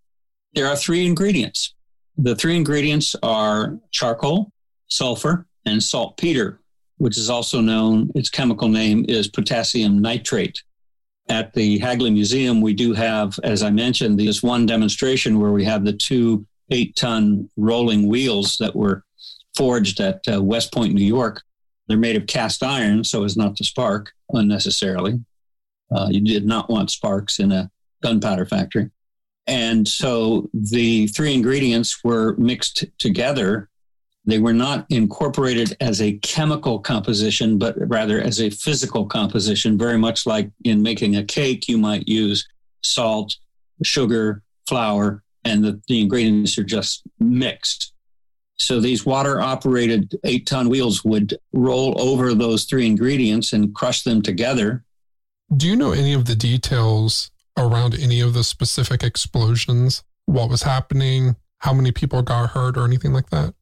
there 0.54 0.66
are 0.66 0.76
three 0.76 1.04
ingredients. 1.06 1.74
The 2.16 2.36
three 2.36 2.56
ingredients 2.56 3.16
are 3.22 3.78
charcoal, 3.90 4.52
sulfur, 4.88 5.46
and 5.66 5.82
saltpeter, 5.82 6.60
which 7.02 7.18
is 7.18 7.28
also 7.28 7.60
known, 7.60 8.08
its 8.14 8.30
chemical 8.30 8.68
name 8.68 9.04
is 9.08 9.26
potassium 9.26 10.00
nitrate. 10.00 10.62
At 11.28 11.52
the 11.52 11.80
Hagley 11.80 12.12
Museum, 12.12 12.60
we 12.60 12.74
do 12.74 12.92
have, 12.92 13.36
as 13.42 13.64
I 13.64 13.70
mentioned, 13.70 14.20
this 14.20 14.40
one 14.40 14.66
demonstration 14.66 15.40
where 15.40 15.50
we 15.50 15.64
have 15.64 15.84
the 15.84 15.94
two 15.94 16.46
eight 16.70 16.94
ton 16.94 17.50
rolling 17.56 18.06
wheels 18.06 18.56
that 18.58 18.76
were 18.76 19.02
forged 19.56 19.98
at 19.98 20.20
uh, 20.32 20.40
West 20.40 20.72
Point, 20.72 20.94
New 20.94 21.04
York. 21.04 21.42
They're 21.88 21.98
made 21.98 22.14
of 22.14 22.28
cast 22.28 22.62
iron 22.62 23.02
so 23.02 23.24
as 23.24 23.36
not 23.36 23.56
to 23.56 23.64
spark 23.64 24.12
unnecessarily. 24.32 25.18
Uh, 25.92 26.06
you 26.08 26.20
did 26.20 26.46
not 26.46 26.70
want 26.70 26.92
sparks 26.92 27.40
in 27.40 27.50
a 27.50 27.68
gunpowder 28.04 28.46
factory. 28.46 28.92
And 29.48 29.88
so 29.88 30.48
the 30.54 31.08
three 31.08 31.34
ingredients 31.34 32.04
were 32.04 32.36
mixed 32.36 32.84
together. 32.98 33.68
They 34.24 34.38
were 34.38 34.52
not 34.52 34.86
incorporated 34.88 35.76
as 35.80 36.00
a 36.00 36.18
chemical 36.18 36.78
composition, 36.78 37.58
but 37.58 37.74
rather 37.76 38.20
as 38.20 38.40
a 38.40 38.50
physical 38.50 39.06
composition, 39.06 39.76
very 39.76 39.98
much 39.98 40.26
like 40.26 40.50
in 40.64 40.82
making 40.82 41.16
a 41.16 41.24
cake, 41.24 41.68
you 41.68 41.76
might 41.76 42.06
use 42.06 42.46
salt, 42.82 43.36
sugar, 43.82 44.42
flour, 44.68 45.24
and 45.44 45.64
the, 45.64 45.80
the 45.88 46.00
ingredients 46.00 46.56
are 46.56 46.64
just 46.64 47.02
mixed. 47.18 47.92
So 48.56 48.78
these 48.78 49.04
water 49.04 49.40
operated 49.40 50.14
eight 50.22 50.46
ton 50.46 50.68
wheels 50.68 51.04
would 51.04 51.36
roll 51.52 52.00
over 52.00 52.32
those 52.32 52.64
three 52.64 52.86
ingredients 52.86 53.52
and 53.52 53.74
crush 53.74 54.02
them 54.02 54.22
together. 54.22 54.84
Do 55.56 55.66
you 55.66 55.74
know 55.74 55.90
any 55.90 56.12
of 56.12 56.26
the 56.26 56.36
details 56.36 57.32
around 57.58 57.94
any 57.98 58.20
of 58.20 58.34
the 58.34 58.44
specific 58.44 59.02
explosions? 59.02 60.04
What 60.26 60.48
was 60.48 60.62
happening? 60.62 61.34
How 61.58 61.72
many 61.72 61.90
people 61.90 62.22
got 62.22 62.50
hurt 62.50 62.76
or 62.76 62.84
anything 62.84 63.12
like 63.12 63.30
that? 63.30 63.54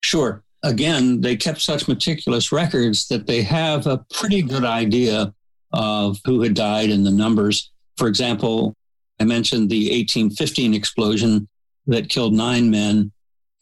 Sure. 0.00 0.42
Again, 0.62 1.20
they 1.20 1.36
kept 1.36 1.60
such 1.60 1.88
meticulous 1.88 2.50
records 2.50 3.08
that 3.08 3.26
they 3.26 3.42
have 3.42 3.86
a 3.86 4.04
pretty 4.12 4.42
good 4.42 4.64
idea 4.64 5.32
of 5.72 6.18
who 6.24 6.42
had 6.42 6.54
died 6.54 6.90
and 6.90 7.06
the 7.06 7.10
numbers. 7.10 7.70
For 7.96 8.08
example, 8.08 8.74
I 9.20 9.24
mentioned 9.24 9.70
the 9.70 9.90
1815 9.90 10.74
explosion 10.74 11.48
that 11.86 12.08
killed 12.08 12.34
nine 12.34 12.70
men. 12.70 13.12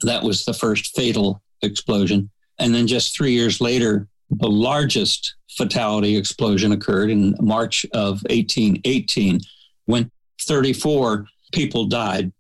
That 0.03 0.23
was 0.23 0.45
the 0.45 0.55
first 0.55 0.95
fatal 0.95 1.43
explosion. 1.63 2.31
And 2.59 2.75
then 2.75 2.87
just 2.87 3.17
three 3.17 3.33
years 3.33 3.61
later, 3.61 4.09
the 4.31 4.49
largest 4.49 5.35
fatality 5.57 6.17
explosion 6.17 6.73
occurred 6.73 7.11
in 7.11 7.35
March 7.41 7.87
of 7.93 8.23
1818 8.29 9.41
when 9.87 10.11
34 10.43 11.27
people 11.53 11.87
died. 11.87 12.33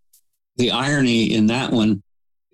The 0.56 0.70
irony 0.70 1.34
in 1.34 1.46
that 1.46 1.72
one 1.72 2.02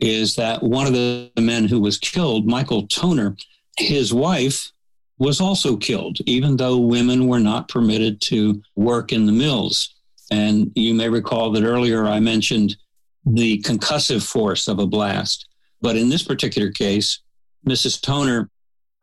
is 0.02 0.34
that 0.34 0.60
one 0.64 0.88
of 0.88 0.92
the 0.92 1.30
men 1.38 1.64
who 1.68 1.80
was 1.80 1.96
killed, 1.96 2.44
Michael 2.44 2.88
Toner, 2.88 3.36
his 3.78 4.12
wife 4.12 4.72
was 5.18 5.40
also 5.40 5.76
killed, 5.76 6.18
even 6.26 6.56
though 6.56 6.76
women 6.76 7.28
were 7.28 7.38
not 7.38 7.68
permitted 7.68 8.20
to 8.20 8.60
work 8.74 9.12
in 9.12 9.26
the 9.26 9.32
mills. 9.32 9.94
And 10.32 10.72
you 10.74 10.92
may 10.92 11.08
recall 11.08 11.52
that 11.52 11.62
earlier 11.62 12.06
I 12.06 12.18
mentioned 12.18 12.76
the 13.24 13.62
concussive 13.62 14.26
force 14.26 14.66
of 14.66 14.80
a 14.80 14.86
blast. 14.88 15.46
But 15.80 15.96
in 15.96 16.08
this 16.08 16.24
particular 16.24 16.72
case, 16.72 17.20
Mrs. 17.64 18.00
Toner 18.00 18.50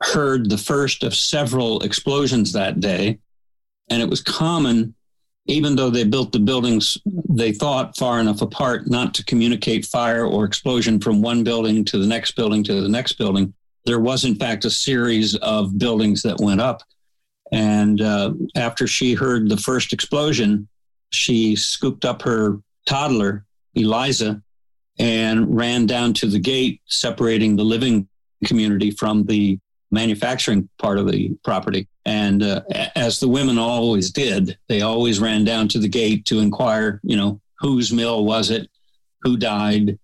heard 0.03 0.49
the 0.49 0.57
first 0.57 1.03
of 1.03 1.15
several 1.15 1.79
explosions 1.79 2.51
that 2.51 2.81
day. 2.81 3.19
And 3.89 4.01
it 4.01 4.09
was 4.09 4.21
common 4.21 4.95
even 5.45 5.75
though 5.75 5.89
they 5.89 6.03
built 6.03 6.31
the 6.31 6.39
buildings, 6.39 6.97
they 7.27 7.51
thought 7.51 7.97
far 7.97 8.19
enough 8.19 8.41
apart 8.41 8.87
not 8.87 9.13
to 9.15 9.25
communicate 9.25 9.85
fire 9.85 10.25
or 10.25 10.45
explosion 10.45 10.99
from 10.99 11.21
one 11.21 11.43
building 11.43 11.83
to 11.85 11.97
the 11.97 12.05
next 12.05 12.31
building 12.31 12.63
to 12.63 12.81
the 12.81 12.89
next 12.89 13.13
building. 13.13 13.53
There 13.85 13.99
was, 13.99 14.25
in 14.25 14.35
fact, 14.35 14.65
a 14.65 14.69
series 14.69 15.35
of 15.37 15.77
buildings 15.79 16.21
that 16.21 16.39
went 16.39 16.61
up. 16.61 16.83
And 17.51 17.99
uh, 18.01 18.33
after 18.55 18.85
she 18.85 19.15
heard 19.15 19.49
the 19.49 19.57
first 19.57 19.91
explosion, 19.91 20.67
she 21.11 21.55
scooped 21.55 22.05
up 22.05 22.21
her 22.21 22.59
toddler, 22.85 23.45
Eliza, 23.73 24.41
and 24.99 25.55
ran 25.55 25.85
down 25.85 26.13
to 26.13 26.27
the 26.27 26.39
gate 26.39 26.81
separating 26.85 27.55
the 27.55 27.63
living 27.63 28.07
community 28.45 28.91
from 28.91 29.23
the 29.25 29.57
manufacturing 29.91 30.69
part 30.77 30.97
of 30.97 31.11
the 31.11 31.35
property. 31.43 31.87
And 32.05 32.43
uh, 32.43 32.61
as 32.95 33.19
the 33.19 33.27
women 33.27 33.57
always 33.57 34.11
did, 34.11 34.57
they 34.67 34.81
always 34.81 35.19
ran 35.19 35.43
down 35.43 35.67
to 35.69 35.79
the 35.79 35.87
gate 35.87 36.25
to 36.25 36.39
inquire, 36.39 36.99
you 37.03 37.17
know, 37.17 37.41
whose 37.59 37.91
mill 37.91 38.25
was 38.25 38.49
it? 38.49 38.69
Who 39.21 39.37
died? 39.37 39.99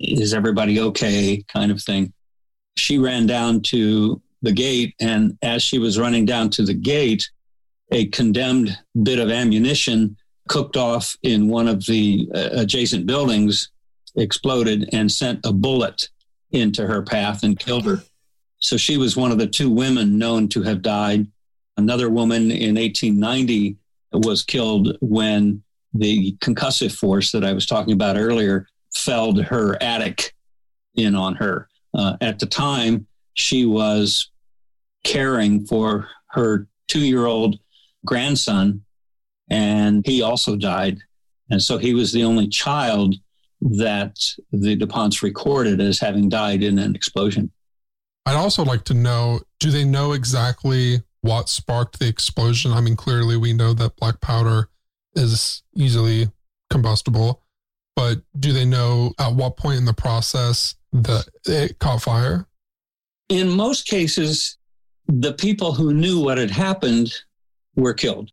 Is 0.00 0.34
everybody 0.34 0.80
okay? 0.80 1.44
Kind 1.48 1.72
of 1.72 1.82
thing. 1.82 2.12
She 2.76 2.98
ran 2.98 3.26
down 3.26 3.62
to 3.62 4.20
the 4.42 4.52
gate, 4.52 4.94
and 5.00 5.36
as 5.42 5.62
she 5.62 5.78
was 5.78 5.98
running 5.98 6.24
down 6.24 6.50
to 6.50 6.64
the 6.64 6.74
gate, 6.74 7.28
a 7.90 8.06
condemned 8.06 8.78
bit 9.02 9.18
of 9.18 9.30
ammunition 9.30 10.16
cooked 10.48 10.76
off 10.76 11.16
in 11.22 11.48
one 11.48 11.68
of 11.68 11.84
the 11.86 12.28
uh, 12.34 12.48
adjacent 12.52 13.06
buildings 13.06 13.70
exploded 14.16 14.88
and 14.92 15.10
sent 15.10 15.44
a 15.44 15.52
bullet 15.52 16.08
into 16.52 16.86
her 16.86 17.02
path 17.02 17.42
and 17.42 17.58
killed 17.58 17.84
her. 17.84 18.02
So 18.60 18.76
she 18.76 18.96
was 18.96 19.16
one 19.16 19.30
of 19.30 19.38
the 19.38 19.46
two 19.46 19.70
women 19.70 20.18
known 20.18 20.48
to 20.48 20.62
have 20.62 20.82
died. 20.82 21.26
Another 21.76 22.10
woman 22.10 22.50
in 22.50 22.74
1890 22.74 23.76
was 24.12 24.42
killed 24.42 24.96
when 25.00 25.62
the 25.94 26.36
concussive 26.40 26.94
force 26.94 27.32
that 27.32 27.44
I 27.44 27.52
was 27.52 27.66
talking 27.66 27.92
about 27.92 28.16
earlier 28.16 28.66
felled 28.94 29.42
her 29.44 29.80
attic 29.82 30.34
in 30.96 31.14
on 31.14 31.34
her. 31.36 31.68
Uh, 31.94 32.16
at 32.20 32.38
the 32.38 32.46
time, 32.46 33.06
she 33.34 33.64
was 33.64 34.30
caring 35.04 35.64
for 35.66 36.08
her 36.30 36.66
two 36.88 37.00
year 37.00 37.26
old 37.26 37.58
grandson, 38.04 38.82
and 39.50 40.04
he 40.06 40.22
also 40.22 40.56
died. 40.56 40.98
And 41.50 41.62
so 41.62 41.78
he 41.78 41.94
was 41.94 42.12
the 42.12 42.24
only 42.24 42.48
child 42.48 43.14
that 43.60 44.18
the 44.52 44.76
DuPonts 44.76 45.22
recorded 45.22 45.80
as 45.80 45.98
having 45.98 46.28
died 46.28 46.62
in 46.62 46.78
an 46.78 46.94
explosion. 46.94 47.50
I'd 48.28 48.36
also 48.36 48.62
like 48.62 48.84
to 48.84 48.94
know 48.94 49.40
do 49.58 49.70
they 49.70 49.84
know 49.84 50.12
exactly 50.12 51.02
what 51.22 51.48
sparked 51.48 51.98
the 51.98 52.08
explosion? 52.08 52.72
I 52.72 52.82
mean, 52.82 52.94
clearly 52.94 53.38
we 53.38 53.54
know 53.54 53.72
that 53.72 53.96
black 53.96 54.20
powder 54.20 54.68
is 55.14 55.62
easily 55.74 56.30
combustible, 56.68 57.42
but 57.96 58.20
do 58.38 58.52
they 58.52 58.66
know 58.66 59.14
at 59.18 59.32
what 59.32 59.56
point 59.56 59.78
in 59.78 59.86
the 59.86 59.94
process 59.94 60.74
that 60.92 61.26
it 61.46 61.78
caught 61.78 62.02
fire? 62.02 62.46
In 63.30 63.48
most 63.48 63.86
cases, 63.86 64.58
the 65.06 65.32
people 65.32 65.72
who 65.72 65.94
knew 65.94 66.20
what 66.20 66.36
had 66.36 66.50
happened 66.50 67.14
were 67.76 67.94
killed. 67.94 68.30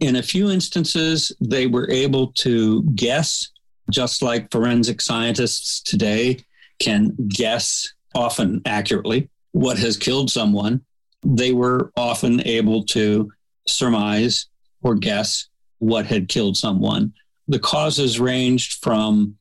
In 0.00 0.16
a 0.16 0.22
few 0.22 0.50
instances, 0.50 1.32
they 1.40 1.66
were 1.66 1.90
able 1.90 2.32
to 2.32 2.82
guess, 2.94 3.50
just 3.90 4.20
like 4.20 4.50
forensic 4.50 5.00
scientists 5.00 5.80
today 5.80 6.44
can 6.78 7.16
guess 7.28 7.90
often 8.14 8.62
accurately 8.64 9.28
what 9.52 9.78
has 9.78 9.96
killed 9.96 10.30
someone. 10.30 10.82
They 11.24 11.52
were 11.52 11.92
often 11.96 12.46
able 12.46 12.84
to 12.86 13.30
surmise 13.66 14.46
or 14.82 14.94
guess 14.94 15.48
what 15.78 16.06
had 16.06 16.28
killed 16.28 16.56
someone. 16.56 17.12
The 17.48 17.58
causes 17.58 18.20
ranged 18.20 18.82
from 18.82 19.36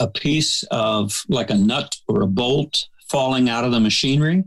a 0.00 0.08
piece 0.08 0.64
of 0.64 1.22
like 1.28 1.50
a 1.50 1.54
nut 1.54 1.96
or 2.08 2.22
a 2.22 2.26
bolt 2.26 2.84
falling 3.08 3.48
out 3.48 3.64
of 3.64 3.72
the 3.72 3.80
machinery 3.80 4.44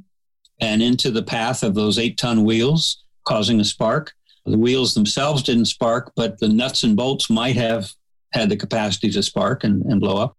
and 0.60 0.82
into 0.82 1.12
the 1.12 1.24
path 1.24 1.64
of 1.64 1.76
those 1.76 2.00
eight 2.00 2.18
ton 2.18 2.44
wheels, 2.44 3.04
causing 3.26 3.60
a 3.60 3.66
spark. 3.66 4.14
The 4.46 4.58
wheels 4.58 4.94
themselves 4.94 5.44
didn't 5.44 5.66
spark, 5.66 6.14
but 6.16 6.40
the 6.40 6.50
nuts 6.50 6.84
and 6.84 6.96
bolts 6.96 7.30
might 7.30 7.56
have 7.56 7.92
had 8.32 8.50
the 8.50 8.58
capacity 8.58 9.10
to 9.12 9.24
spark 9.24 9.64
and, 9.64 9.82
and 9.84 10.00
blow 10.00 10.18
up. 10.18 10.38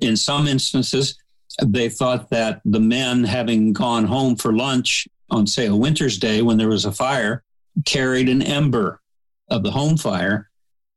In 0.00 0.16
some 0.16 0.46
instances, 0.46 1.18
they 1.64 1.88
thought 1.88 2.30
that 2.30 2.60
the 2.64 2.80
men, 2.80 3.24
having 3.24 3.72
gone 3.72 4.04
home 4.04 4.36
for 4.36 4.52
lunch 4.52 5.08
on, 5.30 5.46
say, 5.46 5.66
a 5.66 5.74
winter's 5.74 6.18
day 6.18 6.42
when 6.42 6.56
there 6.56 6.68
was 6.68 6.84
a 6.84 6.92
fire, 6.92 7.42
carried 7.84 8.28
an 8.28 8.42
ember 8.42 9.00
of 9.50 9.62
the 9.62 9.70
home 9.70 9.96
fire 9.96 10.50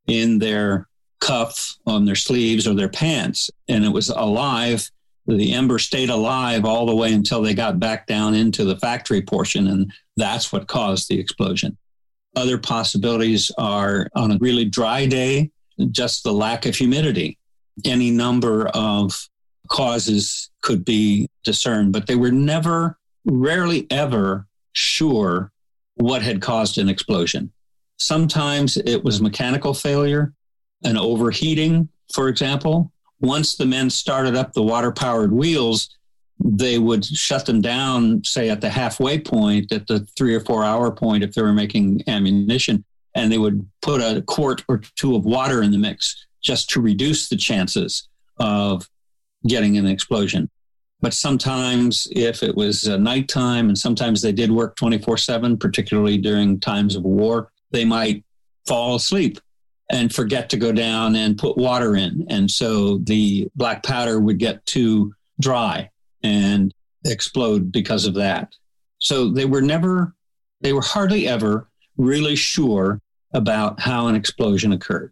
in 0.07 0.39
their 0.39 0.87
cuff 1.19 1.77
on 1.85 2.05
their 2.05 2.15
sleeves 2.15 2.67
or 2.67 2.73
their 2.73 2.89
pants, 2.89 3.49
and 3.67 3.85
it 3.85 3.89
was 3.89 4.09
alive 4.09 4.89
the 5.27 5.53
ember 5.53 5.79
stayed 5.79 6.09
alive 6.09 6.65
all 6.65 6.85
the 6.85 6.95
way 6.95 7.13
until 7.13 7.41
they 7.41 7.53
got 7.53 7.79
back 7.79 8.07
down 8.07 8.33
into 8.33 8.63
the 8.63 8.77
factory 8.77 9.21
portion, 9.21 9.67
and 9.67 9.91
that's 10.17 10.51
what 10.51 10.67
caused 10.67 11.09
the 11.09 11.19
explosion. 11.19 11.77
Other 12.35 12.57
possibilities 12.57 13.51
are 13.57 14.09
on 14.15 14.31
a 14.31 14.37
really 14.39 14.65
dry 14.65 15.05
day, 15.05 15.51
just 15.91 16.23
the 16.23 16.33
lack 16.33 16.65
of 16.65 16.75
humidity. 16.75 17.37
Any 17.85 18.11
number 18.11 18.67
of 18.69 19.29
causes 19.71 20.51
could 20.61 20.85
be 20.85 21.27
discerned, 21.43 21.93
but 21.93 22.05
they 22.05 22.15
were 22.15 22.31
never, 22.31 22.99
rarely 23.25 23.87
ever 23.89 24.45
sure 24.73 25.51
what 25.95 26.21
had 26.21 26.41
caused 26.41 26.77
an 26.77 26.89
explosion. 26.89 27.51
Sometimes 27.97 28.77
it 28.77 29.03
was 29.03 29.21
mechanical 29.21 29.73
failure, 29.73 30.33
an 30.83 30.97
overheating, 30.97 31.87
for 32.13 32.27
example, 32.27 32.91
once 33.21 33.55
the 33.55 33.65
men 33.65 33.89
started 33.89 34.35
up 34.35 34.53
the 34.53 34.63
water 34.63 34.91
powered 34.91 35.31
wheels, 35.31 35.97
they 36.43 36.79
would 36.79 37.05
shut 37.05 37.45
them 37.45 37.61
down, 37.61 38.23
say 38.23 38.49
at 38.49 38.61
the 38.61 38.69
halfway 38.69 39.19
point, 39.19 39.71
at 39.71 39.87
the 39.87 39.99
three 40.17 40.33
or 40.33 40.39
four 40.39 40.63
hour 40.65 40.91
point, 40.91 41.23
if 41.23 41.33
they 41.33 41.41
were 41.41 41.53
making 41.53 42.01
ammunition, 42.07 42.83
and 43.13 43.31
they 43.31 43.37
would 43.37 43.65
put 43.81 44.01
a 44.01 44.23
quart 44.23 44.63
or 44.67 44.81
two 44.95 45.15
of 45.15 45.23
water 45.23 45.61
in 45.61 45.71
the 45.71 45.77
mix 45.77 46.25
just 46.41 46.69
to 46.71 46.81
reduce 46.81 47.29
the 47.29 47.37
chances 47.37 48.09
of 48.37 48.89
getting 49.47 49.77
an 49.77 49.87
explosion. 49.87 50.49
But 51.01 51.13
sometimes, 51.13 52.07
if 52.11 52.43
it 52.43 52.55
was 52.55 52.87
uh, 52.87 52.97
nighttime, 52.97 53.69
and 53.69 53.77
sometimes 53.77 54.21
they 54.21 54.31
did 54.31 54.51
work 54.51 54.75
24 54.75 55.17
7, 55.17 55.57
particularly 55.57 56.17
during 56.17 56.59
times 56.59 56.95
of 56.95 57.03
war, 57.03 57.51
they 57.71 57.85
might 57.85 58.23
fall 58.67 58.95
asleep 58.95 59.39
and 59.89 60.13
forget 60.13 60.49
to 60.49 60.57
go 60.57 60.71
down 60.71 61.15
and 61.15 61.37
put 61.37 61.57
water 61.57 61.95
in. 61.95 62.25
And 62.29 62.49
so 62.49 62.99
the 62.99 63.49
black 63.55 63.83
powder 63.83 64.19
would 64.19 64.37
get 64.37 64.65
too 64.65 65.13
dry 65.39 65.89
and 66.23 66.73
explode 67.05 67.71
because 67.71 68.05
of 68.05 68.13
that. 68.13 68.53
So 68.99 69.29
they 69.29 69.45
were 69.45 69.61
never, 69.61 70.15
they 70.61 70.71
were 70.71 70.81
hardly 70.81 71.27
ever 71.27 71.67
really 71.97 72.35
sure 72.35 73.01
about 73.33 73.79
how 73.79 74.07
an 74.07 74.15
explosion 74.15 74.71
occurred. 74.71 75.11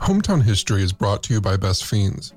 Hometown 0.00 0.42
History 0.42 0.82
is 0.82 0.94
brought 0.94 1.22
to 1.24 1.34
you 1.34 1.42
by 1.42 1.58
Best 1.58 1.84
Fiends. 1.84 2.32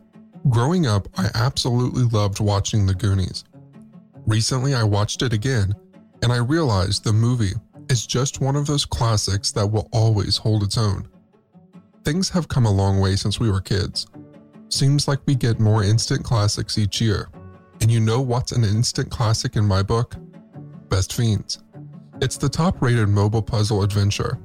Growing 0.49 0.85
up, 0.85 1.07
I 1.17 1.29
absolutely 1.33 2.03
loved 2.03 2.41
watching 2.41 2.85
The 2.85 2.93
Goonies. 2.93 3.45
Recently, 4.27 4.73
I 4.75 4.83
watched 4.83 5.21
it 5.21 5.31
again 5.31 5.73
and 6.21 6.33
I 6.33 6.37
realized 6.37 7.03
the 7.03 7.13
movie 7.13 7.53
is 7.89 8.05
just 8.05 8.41
one 8.41 8.57
of 8.57 8.67
those 8.67 8.85
classics 8.85 9.53
that 9.53 9.65
will 9.65 9.87
always 9.93 10.35
hold 10.35 10.63
its 10.63 10.77
own. 10.77 11.07
Things 12.03 12.29
have 12.29 12.49
come 12.49 12.65
a 12.65 12.71
long 12.71 12.99
way 12.99 13.15
since 13.15 13.39
we 13.39 13.49
were 13.49 13.61
kids. 13.61 14.07
Seems 14.67 15.07
like 15.07 15.19
we 15.25 15.33
get 15.33 15.61
more 15.61 15.83
instant 15.83 16.23
classics 16.23 16.77
each 16.77 16.99
year. 16.99 17.29
And 17.79 17.89
you 17.89 18.01
know 18.01 18.19
what's 18.19 18.51
an 18.51 18.65
instant 18.65 19.09
classic 19.09 19.55
in 19.55 19.65
my 19.65 19.81
book? 19.81 20.17
Best 20.89 21.13
Fiends. 21.13 21.63
It's 22.21 22.37
the 22.37 22.49
top 22.49 22.81
rated 22.81 23.07
mobile 23.07 23.41
puzzle 23.41 23.83
adventure. 23.83 24.37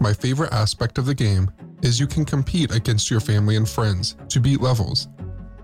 My 0.00 0.12
favorite 0.12 0.52
aspect 0.52 0.98
of 0.98 1.06
the 1.06 1.14
game 1.14 1.50
is 1.82 2.00
you 2.00 2.06
can 2.06 2.24
compete 2.24 2.74
against 2.74 3.10
your 3.10 3.20
family 3.20 3.56
and 3.56 3.68
friends 3.68 4.16
to 4.28 4.40
beat 4.40 4.60
levels. 4.60 5.08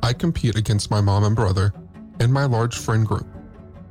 I 0.03 0.13
compete 0.13 0.57
against 0.57 0.91
my 0.91 1.01
mom 1.01 1.25
and 1.25 1.35
brother 1.35 1.73
and 2.21 2.33
my 2.33 2.45
large 2.45 2.77
friend 2.77 3.07
group. 3.07 3.27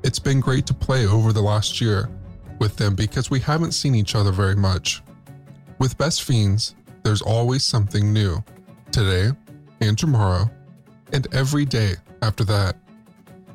It's 0.04 0.20
been 0.20 0.40
great 0.40 0.66
to 0.68 0.74
play 0.74 1.08
over 1.08 1.34
the 1.34 1.42
last 1.42 1.82
year 1.82 2.10
with 2.60 2.76
them 2.78 2.96
because 2.96 3.30
we 3.30 3.40
haven't 3.40 3.72
seen 3.74 3.96
each 3.96 4.16
other 4.16 4.32
very 4.32 4.56
much. 4.56 5.02
With 5.80 5.98
Best 5.98 6.24
Fiends, 6.24 6.76
there's 7.04 7.22
always 7.22 7.64
something 7.64 8.14
new 8.14 8.44
today 8.92 9.32
and 9.82 9.98
tomorrow, 9.98 10.50
and 11.12 11.28
every 11.34 11.66
day 11.66 11.96
after 12.22 12.46
that. 12.46 12.78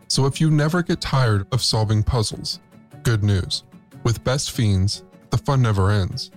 So 0.09 0.26
if 0.26 0.40
you 0.40 0.50
never 0.50 0.83
get 0.83 1.00
tired 1.00 1.46
of 1.52 1.62
solving 1.62 2.02
puzzles, 2.02 2.61
good 3.02 3.22
news. 3.22 3.64
With 4.04 4.22
Best 4.24 4.50
Fiends, 4.50 5.04
the 5.31 5.38
fun 5.38 5.62
never 5.62 5.90
ends. 5.90 6.31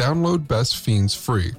Download 0.00 0.48
Best 0.48 0.78
Fiends 0.78 1.14
free 1.14 1.52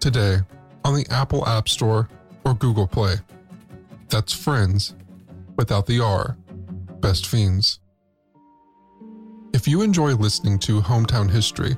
today 0.00 0.40
on 0.84 0.94
the 0.94 1.06
Apple 1.08 1.48
App 1.48 1.66
Store 1.66 2.10
or 2.44 2.52
Google 2.52 2.86
Play. 2.86 3.14
That's 4.10 4.34
friends 4.34 4.94
without 5.56 5.86
the 5.86 6.00
R. 6.00 6.36
Best 7.00 7.26
Fiends. 7.26 7.80
If 9.54 9.66
you 9.66 9.80
enjoy 9.80 10.12
listening 10.12 10.58
to 10.58 10.82
Hometown 10.82 11.30
History, 11.30 11.74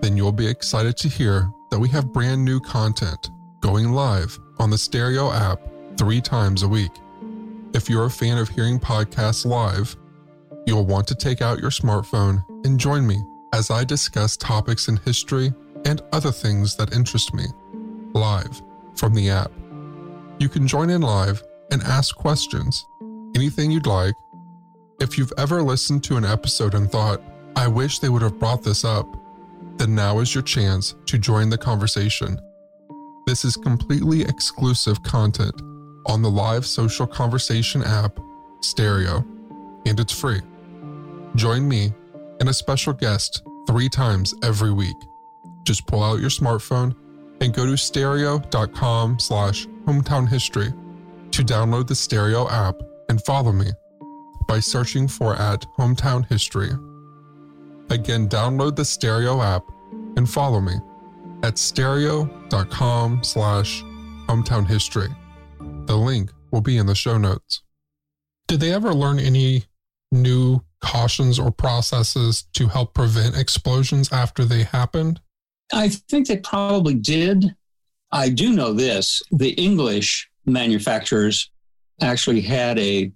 then 0.00 0.16
you'll 0.16 0.32
be 0.32 0.48
excited 0.48 0.96
to 0.96 1.08
hear 1.08 1.48
that 1.70 1.78
we 1.78 1.88
have 1.90 2.12
brand 2.12 2.44
new 2.44 2.58
content 2.58 3.30
going 3.60 3.92
live 3.92 4.36
on 4.58 4.68
the 4.68 4.76
Stereo 4.76 5.30
app 5.30 5.60
three 5.96 6.20
times 6.20 6.64
a 6.64 6.68
week. 6.68 6.90
If 7.72 7.88
you're 7.88 8.06
a 8.06 8.10
fan 8.10 8.36
of 8.36 8.48
hearing 8.48 8.80
podcasts 8.80 9.46
live, 9.46 9.94
you'll 10.66 10.86
want 10.86 11.06
to 11.06 11.14
take 11.14 11.40
out 11.40 11.60
your 11.60 11.70
smartphone 11.70 12.44
and 12.64 12.80
join 12.80 13.06
me 13.06 13.22
as 13.52 13.70
I 13.70 13.84
discuss 13.84 14.36
topics 14.36 14.88
in 14.88 14.96
history 14.98 15.52
and 15.84 16.02
other 16.12 16.32
things 16.32 16.76
that 16.76 16.94
interest 16.94 17.34
me 17.34 17.44
live 18.14 18.62
from 18.96 19.14
the 19.14 19.30
app. 19.30 19.52
You 20.38 20.48
can 20.48 20.66
join 20.66 20.90
in 20.90 21.02
live 21.02 21.42
and 21.70 21.82
ask 21.82 22.14
questions, 22.16 22.84
anything 23.34 23.70
you'd 23.70 23.86
like. 23.86 24.14
If 25.00 25.18
you've 25.18 25.32
ever 25.38 25.62
listened 25.62 26.04
to 26.04 26.16
an 26.16 26.24
episode 26.24 26.74
and 26.74 26.90
thought, 26.90 27.22
I 27.56 27.66
wish 27.66 27.98
they 27.98 28.08
would 28.08 28.22
have 28.22 28.38
brought 28.38 28.62
this 28.62 28.84
up, 28.84 29.06
then 29.76 29.94
now 29.94 30.20
is 30.20 30.34
your 30.34 30.42
chance 30.42 30.94
to 31.06 31.18
join 31.18 31.48
the 31.50 31.58
conversation. 31.58 32.38
This 33.26 33.44
is 33.44 33.56
completely 33.56 34.22
exclusive 34.22 35.02
content 35.02 35.60
on 36.06 36.22
the 36.22 36.30
live 36.30 36.66
social 36.66 37.06
conversation 37.06 37.82
app, 37.82 38.18
Stereo, 38.60 39.24
and 39.86 39.98
it's 39.98 40.12
free. 40.12 40.40
Join 41.36 41.66
me 41.68 41.92
and 42.42 42.48
a 42.48 42.52
special 42.52 42.92
guest 42.92 43.40
three 43.68 43.88
times 43.88 44.34
every 44.42 44.72
week. 44.72 44.96
Just 45.62 45.86
pull 45.86 46.02
out 46.02 46.18
your 46.18 46.28
smartphone 46.28 46.92
and 47.40 47.54
go 47.54 47.64
to 47.64 47.76
stereo.com 47.76 49.20
slash 49.20 49.68
hometown 49.86 50.28
history 50.28 50.72
to 51.30 51.42
download 51.44 51.86
the 51.86 51.94
Stereo 51.94 52.48
app 52.48 52.82
and 53.08 53.22
follow 53.22 53.52
me 53.52 53.66
by 54.48 54.58
searching 54.58 55.06
for 55.06 55.36
at 55.36 55.64
hometown 55.78 56.26
history. 56.26 56.70
Again, 57.90 58.28
download 58.28 58.74
the 58.74 58.84
Stereo 58.84 59.40
app 59.40 59.62
and 60.16 60.28
follow 60.28 60.60
me 60.60 60.74
at 61.44 61.58
stereo.com 61.58 63.22
slash 63.22 63.84
hometown 64.26 64.66
history. 64.66 65.14
The 65.86 65.96
link 65.96 66.32
will 66.50 66.60
be 66.60 66.76
in 66.76 66.86
the 66.86 66.96
show 66.96 67.18
notes. 67.18 67.62
Did 68.48 68.58
they 68.58 68.72
ever 68.72 68.92
learn 68.92 69.20
any 69.20 69.66
new 70.12 70.60
cautions 70.80 71.38
or 71.38 71.50
processes 71.50 72.42
to 72.54 72.68
help 72.68 72.94
prevent 72.94 73.36
explosions 73.36 74.12
after 74.12 74.44
they 74.44 74.64
happened? 74.64 75.20
I 75.72 75.88
think 75.88 76.26
they 76.28 76.36
probably 76.36 76.94
did. 76.94 77.54
I 78.10 78.28
do 78.28 78.52
know 78.52 78.72
this 78.72 79.22
the 79.30 79.50
English 79.52 80.28
manufacturers 80.44 81.50
actually 82.00 82.42
had 82.42 82.78
a 82.78 83.10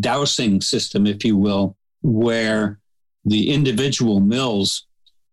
dowsing 0.00 0.60
system, 0.60 1.06
if 1.06 1.24
you 1.24 1.36
will, 1.36 1.76
where 2.02 2.80
the 3.24 3.52
individual 3.52 4.20
mills 4.20 4.86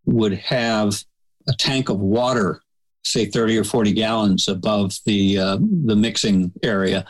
would 0.05 0.33
have 0.33 1.03
a 1.47 1.53
tank 1.53 1.89
of 1.89 1.99
water, 1.99 2.61
say 3.03 3.25
30 3.25 3.57
or 3.57 3.63
40 3.63 3.93
gallons 3.93 4.47
above 4.47 4.93
the, 5.05 5.39
uh, 5.39 5.57
the 5.85 5.95
mixing 5.95 6.51
area. 6.61 7.05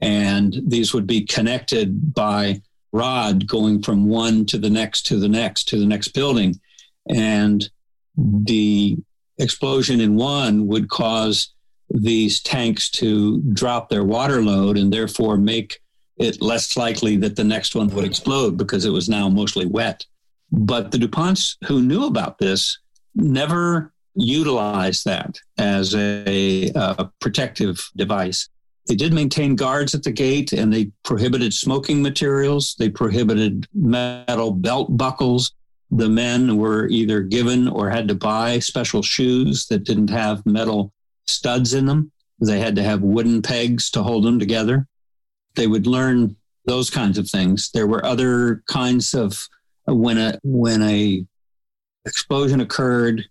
And 0.00 0.56
these 0.66 0.94
would 0.94 1.06
be 1.06 1.24
connected 1.24 2.14
by 2.14 2.62
rod 2.92 3.46
going 3.46 3.82
from 3.82 4.06
one 4.06 4.44
to 4.46 4.58
the 4.58 4.70
next 4.70 5.06
to 5.06 5.18
the 5.18 5.28
next 5.28 5.68
to 5.68 5.78
the 5.78 5.86
next 5.86 6.08
building. 6.08 6.60
And 7.08 7.68
the 8.16 8.96
explosion 9.38 10.00
in 10.00 10.16
one 10.16 10.66
would 10.66 10.88
cause 10.88 11.52
these 11.90 12.40
tanks 12.40 12.90
to 12.90 13.40
drop 13.52 13.88
their 13.88 14.04
water 14.04 14.42
load 14.42 14.76
and 14.78 14.92
therefore 14.92 15.36
make 15.36 15.80
it 16.18 16.40
less 16.40 16.76
likely 16.76 17.16
that 17.16 17.36
the 17.36 17.44
next 17.44 17.74
one 17.74 17.88
would 17.88 18.04
explode 18.04 18.56
because 18.56 18.84
it 18.84 18.90
was 18.90 19.08
now 19.08 19.28
mostly 19.28 19.66
wet. 19.66 20.04
But 20.50 20.90
the 20.90 20.98
DuPonts 20.98 21.56
who 21.64 21.82
knew 21.82 22.06
about 22.06 22.38
this 22.38 22.78
never 23.14 23.92
utilized 24.14 25.06
that 25.06 25.38
as 25.58 25.94
a, 25.94 26.70
a 26.74 27.10
protective 27.20 27.90
device. 27.96 28.48
They 28.86 28.96
did 28.96 29.12
maintain 29.12 29.54
guards 29.54 29.94
at 29.94 30.02
the 30.02 30.10
gate 30.10 30.52
and 30.52 30.72
they 30.72 30.90
prohibited 31.04 31.54
smoking 31.54 32.02
materials. 32.02 32.74
They 32.78 32.88
prohibited 32.88 33.66
metal 33.74 34.50
belt 34.50 34.96
buckles. 34.96 35.52
The 35.90 36.08
men 36.08 36.56
were 36.56 36.88
either 36.88 37.20
given 37.20 37.68
or 37.68 37.90
had 37.90 38.08
to 38.08 38.14
buy 38.14 38.58
special 38.58 39.02
shoes 39.02 39.66
that 39.66 39.84
didn't 39.84 40.10
have 40.10 40.44
metal 40.46 40.92
studs 41.26 41.74
in 41.74 41.86
them. 41.86 42.10
They 42.40 42.58
had 42.58 42.74
to 42.76 42.82
have 42.82 43.02
wooden 43.02 43.40
pegs 43.40 43.90
to 43.90 44.02
hold 44.02 44.24
them 44.24 44.38
together. 44.38 44.88
They 45.54 45.66
would 45.66 45.86
learn 45.86 46.36
those 46.64 46.90
kinds 46.90 47.18
of 47.18 47.28
things. 47.28 47.70
There 47.70 47.86
were 47.86 48.04
other 48.04 48.62
kinds 48.68 49.14
of 49.14 49.48
when 49.86 50.18
a 50.18 50.38
when 50.42 50.82
a 50.82 51.24
explosion 52.04 52.60
occurred, 52.60 53.24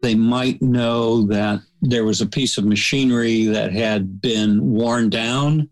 they 0.00 0.14
might 0.14 0.62
know 0.62 1.26
that 1.26 1.60
there 1.82 2.04
was 2.04 2.20
a 2.20 2.26
piece 2.26 2.58
of 2.58 2.64
machinery 2.64 3.46
that 3.46 3.72
had 3.72 4.20
been 4.20 4.70
worn 4.70 5.10
down 5.10 5.68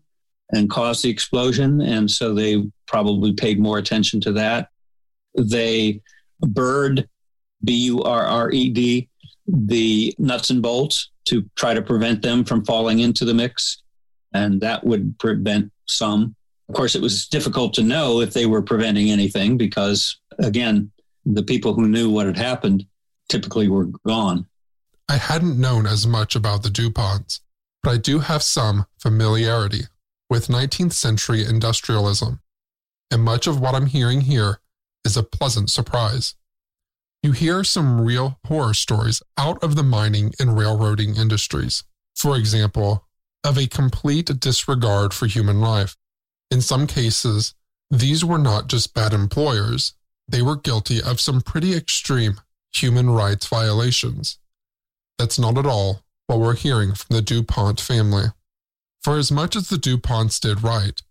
and 0.51 0.69
caused 0.69 1.03
the 1.03 1.09
explosion. 1.09 1.81
And 1.81 2.09
so 2.09 2.33
they 2.33 2.69
probably 2.87 3.33
paid 3.33 3.59
more 3.59 3.77
attention 3.77 4.19
to 4.21 4.31
that. 4.33 4.69
They 5.35 6.01
burred, 6.39 7.07
B 7.63 7.73
U 7.85 8.03
R 8.03 8.25
R 8.25 8.51
E 8.51 8.69
D, 8.69 9.09
the 9.47 10.13
nuts 10.17 10.49
and 10.49 10.61
bolts 10.61 11.11
to 11.25 11.49
try 11.55 11.73
to 11.73 11.81
prevent 11.81 12.21
them 12.21 12.43
from 12.43 12.65
falling 12.65 12.99
into 12.99 13.25
the 13.25 13.33
mix. 13.33 13.83
And 14.33 14.61
that 14.61 14.83
would 14.83 15.17
prevent 15.19 15.71
some. 15.85 16.35
Of 16.69 16.75
course, 16.75 16.95
it 16.95 17.01
was 17.01 17.27
difficult 17.27 17.73
to 17.75 17.83
know 17.83 18.19
if 18.19 18.33
they 18.33 18.45
were 18.45 18.61
preventing 18.61 19.09
anything 19.09 19.57
because, 19.57 20.19
again, 20.39 20.91
the 21.25 21.43
people 21.43 21.73
who 21.73 21.87
knew 21.87 22.09
what 22.09 22.25
had 22.25 22.37
happened 22.37 22.85
typically 23.29 23.67
were 23.67 23.85
gone. 23.85 24.47
I 25.09 25.17
hadn't 25.17 25.59
known 25.59 25.85
as 25.85 26.05
much 26.05 26.35
about 26.35 26.63
the 26.63 26.69
DuPonts, 26.69 27.39
but 27.83 27.91
I 27.91 27.97
do 27.97 28.19
have 28.19 28.43
some 28.43 28.85
familiarity 28.97 29.83
with 30.29 30.47
19th 30.47 30.93
century 30.93 31.45
industrialism, 31.45 32.41
and 33.09 33.23
much 33.23 33.47
of 33.47 33.59
what 33.59 33.75
I'm 33.75 33.85
hearing 33.87 34.21
here 34.21 34.59
is 35.05 35.15
a 35.15 35.23
pleasant 35.23 35.69
surprise. 35.69 36.35
You 37.23 37.31
hear 37.31 37.63
some 37.63 38.01
real 38.01 38.39
horror 38.45 38.73
stories 38.73 39.21
out 39.37 39.63
of 39.63 39.75
the 39.75 39.83
mining 39.83 40.33
and 40.39 40.57
railroading 40.57 41.15
industries. 41.15 41.83
For 42.15 42.35
example, 42.35 43.07
of 43.43 43.57
a 43.57 43.67
complete 43.67 44.39
disregard 44.39 45.13
for 45.13 45.27
human 45.27 45.61
life. 45.61 45.95
In 46.51 46.61
some 46.61 46.87
cases, 46.87 47.53
these 47.89 48.25
were 48.25 48.37
not 48.37 48.67
just 48.67 48.93
bad 48.93 49.13
employers, 49.13 49.93
they 50.27 50.41
were 50.41 50.57
guilty 50.57 51.01
of 51.01 51.21
some 51.21 51.41
pretty 51.41 51.73
extreme 51.73 52.41
human 52.73 53.09
rights 53.09 53.47
violations. 53.47 54.39
That's 55.17 55.39
not 55.39 55.57
at 55.57 55.65
all 55.65 56.01
what 56.27 56.39
we're 56.39 56.55
hearing 56.55 56.93
from 56.93 57.15
the 57.15 57.21
DuPont 57.21 57.79
family. 57.79 58.25
For 59.01 59.17
as 59.17 59.31
much 59.31 59.55
as 59.55 59.69
the 59.69 59.77
DuPonts 59.77 60.39
did 60.39 60.63
right, 60.63 61.01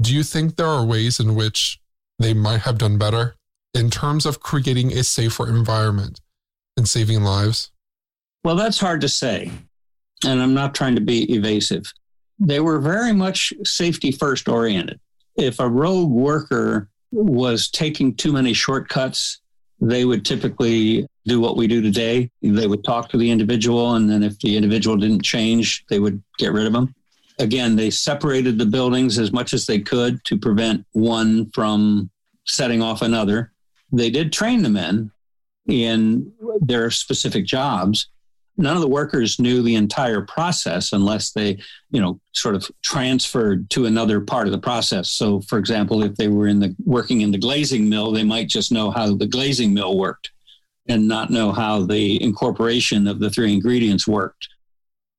do 0.00 0.14
you 0.14 0.22
think 0.22 0.56
there 0.56 0.66
are 0.66 0.84
ways 0.84 1.18
in 1.18 1.34
which 1.34 1.80
they 2.18 2.34
might 2.34 2.60
have 2.62 2.78
done 2.78 2.98
better 2.98 3.36
in 3.74 3.90
terms 3.90 4.26
of 4.26 4.40
creating 4.40 4.92
a 4.92 5.04
safer 5.04 5.48
environment 5.48 6.20
and 6.76 6.88
saving 6.88 7.22
lives? 7.22 7.70
Well, 8.44 8.56
that's 8.56 8.80
hard 8.80 9.00
to 9.02 9.08
say. 9.08 9.50
And 10.24 10.42
I'm 10.42 10.54
not 10.54 10.74
trying 10.74 10.94
to 10.96 11.00
be 11.00 11.32
evasive. 11.34 11.92
They 12.38 12.60
were 12.60 12.78
very 12.78 13.12
much 13.12 13.52
safety 13.64 14.12
first 14.12 14.48
oriented. 14.48 15.00
If 15.36 15.60
a 15.60 15.68
rogue 15.68 16.10
worker 16.10 16.88
was 17.12 17.68
taking 17.70 18.14
too 18.14 18.32
many 18.32 18.52
shortcuts 18.52 19.40
they 19.80 20.04
would 20.04 20.24
typically 20.24 21.06
do 21.26 21.40
what 21.40 21.56
we 21.56 21.66
do 21.66 21.80
today. 21.80 22.30
They 22.42 22.66
would 22.66 22.84
talk 22.84 23.08
to 23.10 23.16
the 23.18 23.30
individual, 23.30 23.94
and 23.94 24.10
then 24.10 24.22
if 24.22 24.38
the 24.40 24.56
individual 24.56 24.96
didn't 24.96 25.22
change, 25.22 25.84
they 25.88 25.98
would 25.98 26.22
get 26.38 26.52
rid 26.52 26.66
of 26.66 26.72
them. 26.72 26.94
Again, 27.38 27.76
they 27.76 27.90
separated 27.90 28.58
the 28.58 28.66
buildings 28.66 29.18
as 29.18 29.32
much 29.32 29.54
as 29.54 29.64
they 29.64 29.78
could 29.78 30.22
to 30.24 30.38
prevent 30.38 30.84
one 30.92 31.50
from 31.52 32.10
setting 32.44 32.82
off 32.82 33.00
another. 33.00 33.52
They 33.92 34.10
did 34.10 34.32
train 34.32 34.62
the 34.62 34.68
men 34.68 35.10
in 35.66 36.32
their 36.60 36.90
specific 36.90 37.46
jobs, 37.46 38.08
none 38.60 38.76
of 38.76 38.82
the 38.82 38.88
workers 38.88 39.40
knew 39.40 39.62
the 39.62 39.74
entire 39.74 40.20
process 40.20 40.92
unless 40.92 41.32
they, 41.32 41.58
you 41.90 42.00
know, 42.00 42.20
sort 42.32 42.54
of 42.54 42.70
transferred 42.82 43.68
to 43.70 43.86
another 43.86 44.20
part 44.20 44.46
of 44.46 44.52
the 44.52 44.58
process. 44.58 45.10
So, 45.10 45.40
for 45.40 45.58
example, 45.58 46.02
if 46.02 46.14
they 46.16 46.28
were 46.28 46.46
in 46.46 46.60
the 46.60 46.76
working 46.84 47.22
in 47.22 47.30
the 47.30 47.38
glazing 47.38 47.88
mill, 47.88 48.12
they 48.12 48.24
might 48.24 48.48
just 48.48 48.70
know 48.70 48.90
how 48.90 49.16
the 49.16 49.26
glazing 49.26 49.72
mill 49.74 49.96
worked. 49.96 50.30
and 50.88 51.06
not 51.06 51.30
know 51.30 51.52
how 51.52 51.82
the 51.82 52.22
incorporation 52.22 53.06
of 53.06 53.20
the 53.20 53.30
three 53.30 53.52
ingredients 53.52 54.06
worked. 54.08 54.48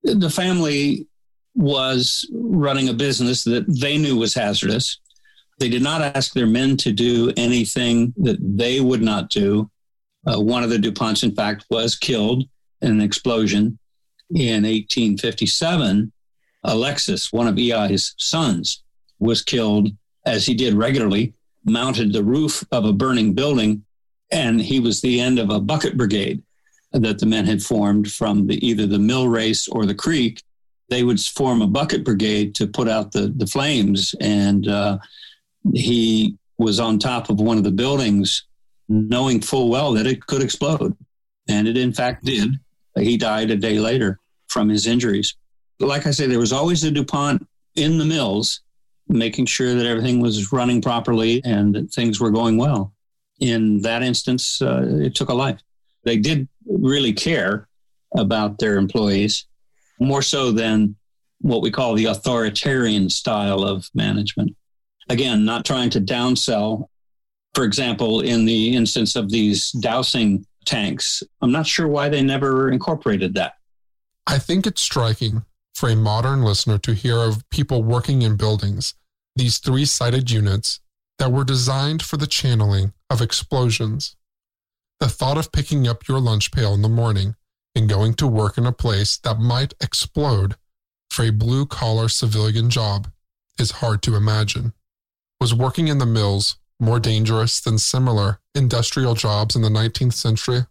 The 0.03 0.29
family 0.29 1.07
was 1.55 2.29
running 2.33 2.89
a 2.89 2.93
business 2.93 3.43
that 3.45 3.65
they 3.67 3.97
knew 3.97 4.17
was 4.17 4.33
hazardous. 4.33 4.99
They 5.59 5.69
did 5.69 5.81
not 5.81 6.01
ask 6.01 6.33
their 6.33 6.47
men 6.47 6.77
to 6.77 6.91
do 6.91 7.31
anything 7.37 8.13
that 8.17 8.37
they 8.41 8.81
would 8.81 9.01
not 9.01 9.29
do. 9.29 9.69
Uh, 10.25 10.39
one 10.39 10.63
of 10.63 10.69
the 10.69 10.77
DuPonts, 10.77 11.23
in 11.23 11.33
fact, 11.35 11.65
was 11.69 11.95
killed 11.95 12.43
an 12.81 13.01
explosion 13.01 13.77
in 14.29 14.63
1857. 14.63 16.11
Alexis, 16.63 17.33
one 17.33 17.47
of 17.47 17.57
EI's 17.57 18.13
sons, 18.17 18.83
was 19.19 19.41
killed 19.41 19.89
as 20.25 20.45
he 20.45 20.53
did 20.53 20.73
regularly, 20.73 21.33
mounted 21.65 22.13
the 22.13 22.23
roof 22.23 22.63
of 22.71 22.85
a 22.85 22.93
burning 22.93 23.33
building, 23.33 23.83
and 24.31 24.61
he 24.61 24.79
was 24.79 25.01
the 25.01 25.19
end 25.19 25.39
of 25.39 25.49
a 25.49 25.59
bucket 25.59 25.97
brigade 25.97 26.41
that 26.93 27.19
the 27.19 27.25
men 27.25 27.45
had 27.45 27.61
formed 27.61 28.11
from 28.11 28.47
the, 28.47 28.65
either 28.65 28.85
the 28.85 28.99
mill 28.99 29.27
race 29.27 29.67
or 29.67 29.85
the 29.85 29.95
creek. 29.95 30.41
They 30.89 31.03
would 31.03 31.19
form 31.19 31.61
a 31.61 31.67
bucket 31.67 32.03
brigade 32.03 32.53
to 32.55 32.67
put 32.67 32.89
out 32.89 33.11
the, 33.11 33.33
the 33.35 33.47
flames. 33.47 34.13
And 34.19 34.67
uh, 34.67 34.97
he 35.73 36.37
was 36.57 36.79
on 36.79 36.99
top 36.99 37.29
of 37.29 37.39
one 37.39 37.57
of 37.57 37.63
the 37.63 37.71
buildings, 37.71 38.45
knowing 38.89 39.39
full 39.41 39.69
well 39.69 39.93
that 39.93 40.07
it 40.07 40.25
could 40.25 40.41
explode. 40.41 40.95
And 41.47 41.67
it, 41.67 41.77
in 41.77 41.93
fact, 41.93 42.25
did. 42.25 42.59
He 42.95 43.17
died 43.17 43.51
a 43.51 43.55
day 43.55 43.79
later 43.79 44.19
from 44.47 44.69
his 44.69 44.87
injuries. 44.87 45.35
Like 45.79 46.05
I 46.05 46.11
say, 46.11 46.27
there 46.27 46.39
was 46.39 46.53
always 46.53 46.83
a 46.83 46.91
DuPont 46.91 47.47
in 47.75 47.97
the 47.97 48.05
mills, 48.05 48.61
making 49.07 49.45
sure 49.45 49.73
that 49.73 49.85
everything 49.85 50.19
was 50.19 50.51
running 50.51 50.81
properly 50.81 51.41
and 51.43 51.73
that 51.75 51.93
things 51.93 52.19
were 52.19 52.31
going 52.31 52.57
well. 52.57 52.93
In 53.39 53.81
that 53.81 54.03
instance, 54.03 54.61
uh, 54.61 54.85
it 54.87 55.15
took 55.15 55.29
a 55.29 55.33
life. 55.33 55.59
They 56.03 56.17
did 56.17 56.47
really 56.67 57.13
care 57.13 57.67
about 58.15 58.59
their 58.59 58.77
employees, 58.77 59.45
more 59.99 60.21
so 60.21 60.51
than 60.51 60.95
what 61.39 61.61
we 61.61 61.71
call 61.71 61.95
the 61.95 62.05
authoritarian 62.05 63.09
style 63.09 63.63
of 63.63 63.89
management. 63.93 64.55
Again, 65.09 65.45
not 65.45 65.65
trying 65.65 65.89
to 65.91 66.01
downsell. 66.01 66.87
For 67.55 67.63
example, 67.63 68.21
in 68.21 68.45
the 68.45 68.75
instance 68.75 69.15
of 69.15 69.29
these 69.29 69.71
dowsing 69.71 70.45
tanks, 70.65 71.23
I'm 71.41 71.51
not 71.51 71.67
sure 71.67 71.87
why 71.87 72.09
they 72.09 72.21
never 72.21 72.71
incorporated 72.71 73.33
that. 73.35 73.53
I 74.27 74.37
think 74.37 74.65
it's 74.65 74.81
striking 74.81 75.45
for 75.73 75.89
a 75.89 75.95
modern 75.95 76.43
listener 76.43 76.77
to 76.79 76.93
hear 76.93 77.17
of 77.17 77.47
people 77.49 77.83
working 77.83 78.21
in 78.21 78.35
buildings, 78.35 78.93
these 79.35 79.57
three 79.57 79.85
sided 79.85 80.29
units 80.29 80.79
that 81.17 81.31
were 81.31 81.43
designed 81.43 82.01
for 82.01 82.17
the 82.17 82.27
channeling 82.27 82.93
of 83.09 83.21
explosions. 83.21 84.15
The 84.99 85.07
thought 85.07 85.37
of 85.37 85.51
picking 85.51 85.87
up 85.87 86.07
your 86.07 86.19
lunch 86.19 86.51
pail 86.51 86.73
in 86.73 86.81
the 86.81 86.89
morning 86.89 87.35
and 87.75 87.89
going 87.89 88.13
to 88.15 88.27
work 88.27 88.57
in 88.57 88.65
a 88.65 88.71
place 88.71 89.17
that 89.17 89.39
might 89.39 89.73
explode 89.81 90.55
for 91.09 91.25
a 91.25 91.31
blue 91.31 91.65
collar 91.65 92.07
civilian 92.09 92.69
job 92.69 93.11
is 93.59 93.71
hard 93.71 94.01
to 94.03 94.15
imagine. 94.15 94.73
Was 95.39 95.53
working 95.53 95.87
in 95.87 95.97
the 95.97 96.05
mills 96.05 96.57
more 96.81 96.99
dangerous 96.99 97.61
than 97.61 97.77
similar 97.77 98.39
industrial 98.55 99.13
jobs 99.13 99.55
in 99.55 99.61
the 99.61 99.69
19th 99.69 100.13
century? 100.13 100.61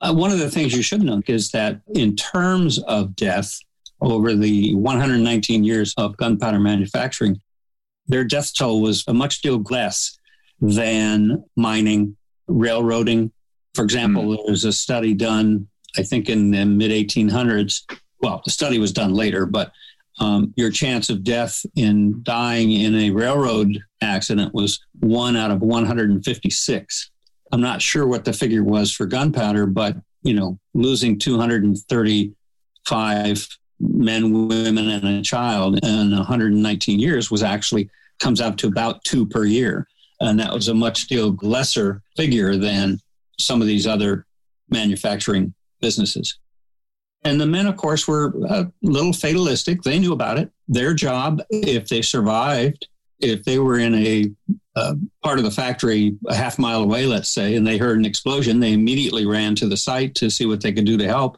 Uh, 0.00 0.14
one 0.14 0.30
of 0.30 0.38
the 0.38 0.50
things 0.50 0.74
you 0.74 0.82
should 0.82 1.02
know 1.02 1.20
is 1.26 1.50
that 1.50 1.80
in 1.94 2.14
terms 2.14 2.78
of 2.80 3.16
death 3.16 3.58
over 4.00 4.34
the 4.34 4.74
119 4.74 5.64
years 5.64 5.94
of 5.96 6.16
gunpowder 6.16 6.60
manufacturing, 6.60 7.40
their 8.06 8.24
death 8.24 8.52
toll 8.56 8.80
was 8.80 9.04
a 9.08 9.14
much 9.14 9.42
deal 9.42 9.62
less 9.70 10.18
than 10.60 11.44
mining, 11.56 12.16
railroading. 12.48 13.32
For 13.74 13.84
example, 13.84 14.24
mm. 14.24 14.36
there 14.36 14.52
was 14.52 14.64
a 14.64 14.72
study 14.72 15.14
done, 15.14 15.68
I 15.96 16.02
think, 16.02 16.28
in 16.28 16.50
the 16.50 16.64
mid 16.64 16.90
1800s. 16.90 17.82
Well, 18.20 18.42
the 18.44 18.50
study 18.50 18.78
was 18.78 18.92
done 18.92 19.14
later, 19.14 19.46
but 19.46 19.72
um, 20.20 20.54
your 20.56 20.70
chance 20.70 21.10
of 21.10 21.24
death 21.24 21.66
in 21.76 22.22
dying 22.22 22.70
in 22.72 22.94
a 22.94 23.10
railroad 23.10 23.78
accident 24.02 24.54
was 24.54 24.78
one 25.00 25.36
out 25.36 25.50
of 25.50 25.60
156. 25.62 27.10
I'm 27.52 27.60
not 27.60 27.82
sure 27.82 28.06
what 28.06 28.24
the 28.24 28.32
figure 28.32 28.62
was 28.62 28.92
for 28.92 29.06
gunpowder, 29.06 29.66
but 29.66 29.96
you 30.22 30.34
know, 30.34 30.60
losing 30.74 31.18
235 31.18 33.48
men, 33.80 34.46
women, 34.46 34.90
and 34.90 35.04
a 35.04 35.22
child 35.22 35.82
in 35.82 36.10
119 36.10 37.00
years 37.00 37.30
was 37.30 37.42
actually 37.42 37.88
comes 38.18 38.42
out 38.42 38.58
to 38.58 38.66
about 38.66 39.02
two 39.04 39.24
per 39.26 39.46
year, 39.46 39.88
and 40.20 40.38
that 40.38 40.52
was 40.52 40.68
a 40.68 40.74
much 40.74 41.00
still 41.00 41.34
lesser 41.40 42.02
figure 42.16 42.56
than 42.56 43.00
some 43.38 43.62
of 43.62 43.66
these 43.66 43.86
other 43.86 44.26
manufacturing 44.68 45.54
businesses. 45.80 46.38
And 47.22 47.40
the 47.40 47.46
men, 47.46 47.66
of 47.66 47.76
course, 47.76 48.08
were 48.08 48.32
a 48.48 48.70
little 48.82 49.12
fatalistic. 49.12 49.82
They 49.82 49.98
knew 49.98 50.12
about 50.12 50.38
it. 50.38 50.50
Their 50.68 50.94
job, 50.94 51.42
if 51.50 51.88
they 51.88 52.02
survived, 52.02 52.88
if 53.18 53.44
they 53.44 53.58
were 53.58 53.78
in 53.78 53.94
a 53.94 54.30
uh, 54.74 54.94
part 55.22 55.38
of 55.38 55.44
the 55.44 55.50
factory 55.50 56.16
a 56.28 56.34
half 56.34 56.58
mile 56.58 56.82
away, 56.82 57.04
let's 57.04 57.30
say, 57.30 57.56
and 57.56 57.66
they 57.66 57.76
heard 57.76 57.98
an 57.98 58.06
explosion, 58.06 58.60
they 58.60 58.72
immediately 58.72 59.26
ran 59.26 59.54
to 59.56 59.68
the 59.68 59.76
site 59.76 60.14
to 60.14 60.30
see 60.30 60.46
what 60.46 60.62
they 60.62 60.72
could 60.72 60.86
do 60.86 60.96
to 60.96 61.06
help. 61.06 61.36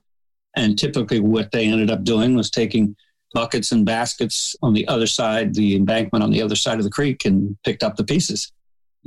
And 0.54 0.78
typically, 0.78 1.18
what 1.18 1.50
they 1.50 1.66
ended 1.66 1.90
up 1.90 2.04
doing 2.04 2.36
was 2.36 2.50
taking 2.50 2.94
buckets 3.34 3.72
and 3.72 3.86
baskets 3.86 4.54
on 4.62 4.74
the 4.74 4.86
other 4.86 5.06
side, 5.06 5.54
the 5.54 5.74
embankment 5.74 6.22
on 6.22 6.30
the 6.30 6.42
other 6.42 6.54
side 6.54 6.78
of 6.78 6.84
the 6.84 6.90
creek, 6.90 7.24
and 7.24 7.56
picked 7.64 7.82
up 7.82 7.96
the 7.96 8.04
pieces. 8.04 8.52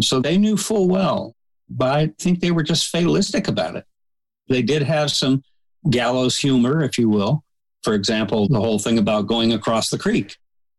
So 0.01 0.19
they 0.19 0.37
knew 0.37 0.57
full 0.57 0.89
well, 0.89 1.35
but 1.69 1.91
I 1.91 2.11
think 2.19 2.39
they 2.39 2.51
were 2.51 2.63
just 2.63 2.89
fatalistic 2.89 3.47
about 3.47 3.75
it. 3.75 3.85
They 4.49 4.61
did 4.61 4.81
have 4.81 5.11
some 5.11 5.43
gallows 5.89 6.37
humor, 6.37 6.83
if 6.83 6.97
you 6.97 7.09
will. 7.09 7.43
For 7.83 7.93
example, 7.93 8.47
the 8.47 8.59
whole 8.59 8.79
thing 8.79 8.97
about 8.97 9.27
going 9.27 9.53
across 9.53 9.89
the 9.89 9.99
creek. 9.99 10.35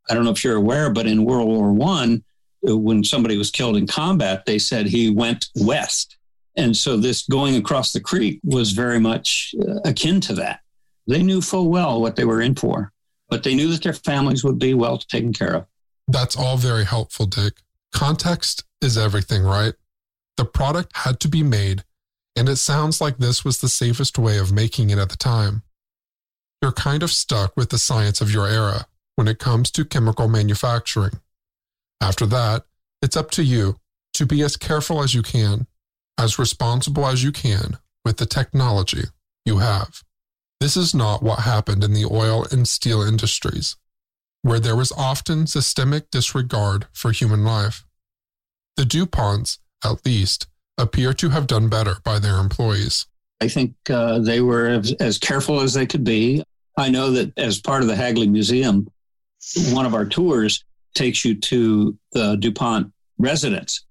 I 0.09 0.14
don't 0.14 0.25
know 0.25 0.31
if 0.31 0.42
you're 0.45 0.57
aware, 0.57 0.90
but 0.90 1.07
in 1.07 1.25
World 1.25 1.49
War 1.49 1.73
One, 1.73 2.25
when 2.62 3.05
somebody 3.05 3.37
was 3.37 3.51
killed 3.51 3.77
in 3.77 3.87
combat, 3.87 4.45
they 4.45 4.59
said 4.59 4.87
he 4.87 5.11
went 5.11 5.47
west. 5.57 6.16
And 6.57 6.77
so 6.77 6.97
this 6.97 7.27
going 7.27 7.57
across 7.57 7.92
the 7.92 8.01
creek 8.01 8.40
was 8.42 8.73
very 8.73 8.99
much 8.99 9.55
uh, 9.61 9.81
akin 9.85 10.21
to 10.23 10.33
that. 10.35 10.61
They 11.07 11.23
knew 11.23 11.40
full 11.40 11.71
well 11.71 12.01
what 12.01 12.16
they 12.16 12.25
were 12.25 12.40
in 12.40 12.55
for, 12.55 12.92
but 13.29 13.42
they 13.42 13.55
knew 13.55 13.69
that 13.69 13.83
their 13.83 13.92
families 13.92 14.42
would 14.42 14.59
be 14.59 14.75
well 14.75 14.99
taken 14.99 15.33
care 15.33 15.55
of. 15.55 15.66
That's 16.09 16.37
all 16.37 16.57
very 16.57 16.85
helpful, 16.85 17.27
Dick. 17.27 17.55
Context 17.92 18.64
is 18.81 18.97
everything, 18.97 19.42
right? 19.42 19.75
The 20.37 20.45
product 20.45 20.97
had 20.97 21.21
to 21.21 21.29
be 21.29 21.42
made 21.42 21.85
and 22.37 22.49
it 22.49 22.57
sounds 22.57 23.01
like 23.01 23.16
this 23.16 23.44
was 23.44 23.59
the 23.59 23.68
safest 23.68 24.18
way 24.18 24.38
of 24.38 24.53
making 24.53 24.90
it 24.90 24.99
at 24.99 25.09
the 25.09 25.16
time. 25.16 25.62
You're 26.61 26.72
kind 26.72 27.03
of 27.03 27.11
stuck 27.11 27.57
with 27.57 27.70
the 27.70 27.79
science 27.79 28.20
of 28.20 28.31
your 28.31 28.46
era 28.46 28.87
when 29.14 29.29
it 29.29 29.38
comes 29.38 29.70
to 29.72 29.85
chemical 29.85 30.29
manufacturing. 30.29 31.20
After 32.01 32.27
that, 32.27 32.66
it's 33.01 33.16
up 33.16 33.31
to 33.33 33.42
you 33.42 33.77
to 34.14 34.27
be 34.27 34.42
as 34.42 34.57
careful 34.57 35.03
as 35.03 35.14
you 35.14 35.22
can, 35.22 35.66
as 36.18 36.38
responsible 36.38 37.07
as 37.07 37.25
you 37.25 37.33
can 37.33 37.79
with 38.05 38.18
the 38.18 38.27
technology 38.27 39.05
you 39.44 39.59
have. 39.59 40.03
This 40.61 40.77
is 40.77 40.94
not 40.94 41.22
what 41.22 41.40
happened 41.40 41.85
in 41.85 41.92
the 41.92 42.07
oil 42.07 42.46
and 42.51 42.66
steel 42.66 43.03
industries, 43.03 43.77
where 44.42 44.61
there 44.61 44.77
was 44.77 44.92
often 44.92 45.46
systemic 45.46 46.11
disregard 46.11 46.87
for 46.92 47.12
human 47.12 47.44
life. 47.44 47.85
The 48.77 48.85
DuPonts, 48.85 49.59
at 49.85 50.05
least, 50.05 50.46
appear 50.79 51.12
to 51.15 51.29
have 51.31 51.47
done 51.47 51.69
better 51.69 51.97
by 52.05 52.19
their 52.19 52.39
employees. 52.39 53.07
I 53.41 53.49
think 53.49 53.75
uh, 53.91 54.19
they 54.21 54.41
were 54.41 54.67
as, 54.67 54.93
as, 54.95 55.19
careful 55.19 55.61
as 55.61 55.75
they 55.75 55.87
could 55.87 56.05
be. 56.05 56.43
I 56.79 56.89
know 56.89 57.11
that 57.12 57.39
as 57.39 57.61
part 57.61 57.83
of 57.83 57.89
the 57.89 57.97
Hagley 57.97 58.27
Museum, 58.27 58.89
one 59.71 59.87
of 59.87 59.95
our 59.95 60.07
tours 60.07 60.65
takes 60.95 61.25
you 61.25 61.35
to 61.35 61.97
the 62.12 62.37
DuPont 62.37 62.93
residence. 63.19 63.85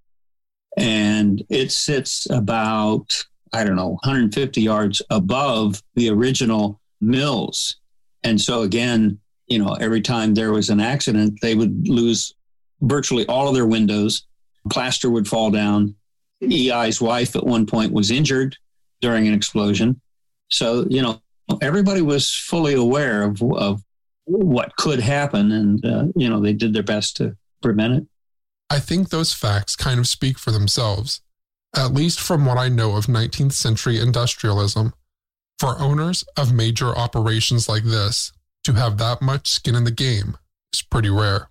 And 0.77 1.43
it 1.49 1.71
sits 1.71 2.27
about, 2.29 3.07
I 3.53 3.63
don't 3.63 3.75
know, 3.75 3.91
150 4.03 4.61
yards 4.61 5.01
above 5.09 5.81
the 5.95 6.09
original 6.09 6.81
mills. 6.99 7.77
And 8.23 8.41
so, 8.41 8.63
again, 8.63 9.19
you 9.47 9.59
know, 9.59 9.73
every 9.75 10.01
time 10.01 10.33
there 10.33 10.51
was 10.51 10.69
an 10.69 10.79
accident, 10.79 11.39
they 11.41 11.55
would 11.55 11.87
lose 11.87 12.33
virtually 12.81 13.25
all 13.27 13.47
of 13.47 13.55
their 13.55 13.67
windows. 13.67 14.25
Plaster 14.69 15.09
would 15.09 15.27
fall 15.27 15.51
down. 15.51 15.95
EI's 16.51 17.01
wife 17.01 17.35
at 17.35 17.45
one 17.45 17.65
point 17.65 17.91
was 17.91 18.11
injured 18.11 18.57
during 19.01 19.27
an 19.27 19.33
explosion. 19.33 19.99
So, 20.49 20.85
you 20.89 21.01
know, 21.01 21.21
everybody 21.61 22.01
was 22.01 22.33
fully 22.33 22.73
aware 22.73 23.23
of, 23.23 23.41
of 23.41 23.81
what 24.25 24.75
could 24.77 24.99
happen, 24.99 25.51
and, 25.51 25.85
uh, 25.85 26.05
you 26.15 26.29
know, 26.29 26.39
they 26.39 26.53
did 26.53 26.73
their 26.73 26.83
best 26.83 27.17
to 27.17 27.35
prevent 27.61 27.93
it. 27.93 28.07
I 28.69 28.79
think 28.79 29.09
those 29.09 29.33
facts 29.33 29.75
kind 29.75 29.99
of 29.99 30.07
speak 30.07 30.39
for 30.39 30.51
themselves, 30.51 31.21
at 31.75 31.93
least 31.93 32.19
from 32.19 32.45
what 32.45 32.57
I 32.57 32.69
know 32.69 32.95
of 32.95 33.05
19th 33.05 33.53
century 33.53 33.99
industrialism. 33.99 34.93
For 35.59 35.79
owners 35.79 36.23
of 36.35 36.51
major 36.51 36.95
operations 36.95 37.69
like 37.69 37.83
this, 37.83 38.33
to 38.65 38.73
have 38.73 38.97
that 38.97 39.21
much 39.21 39.47
skin 39.47 39.75
in 39.75 39.83
the 39.83 39.91
game 39.91 40.37
is 40.73 40.81
pretty 40.81 41.09
rare. 41.09 41.49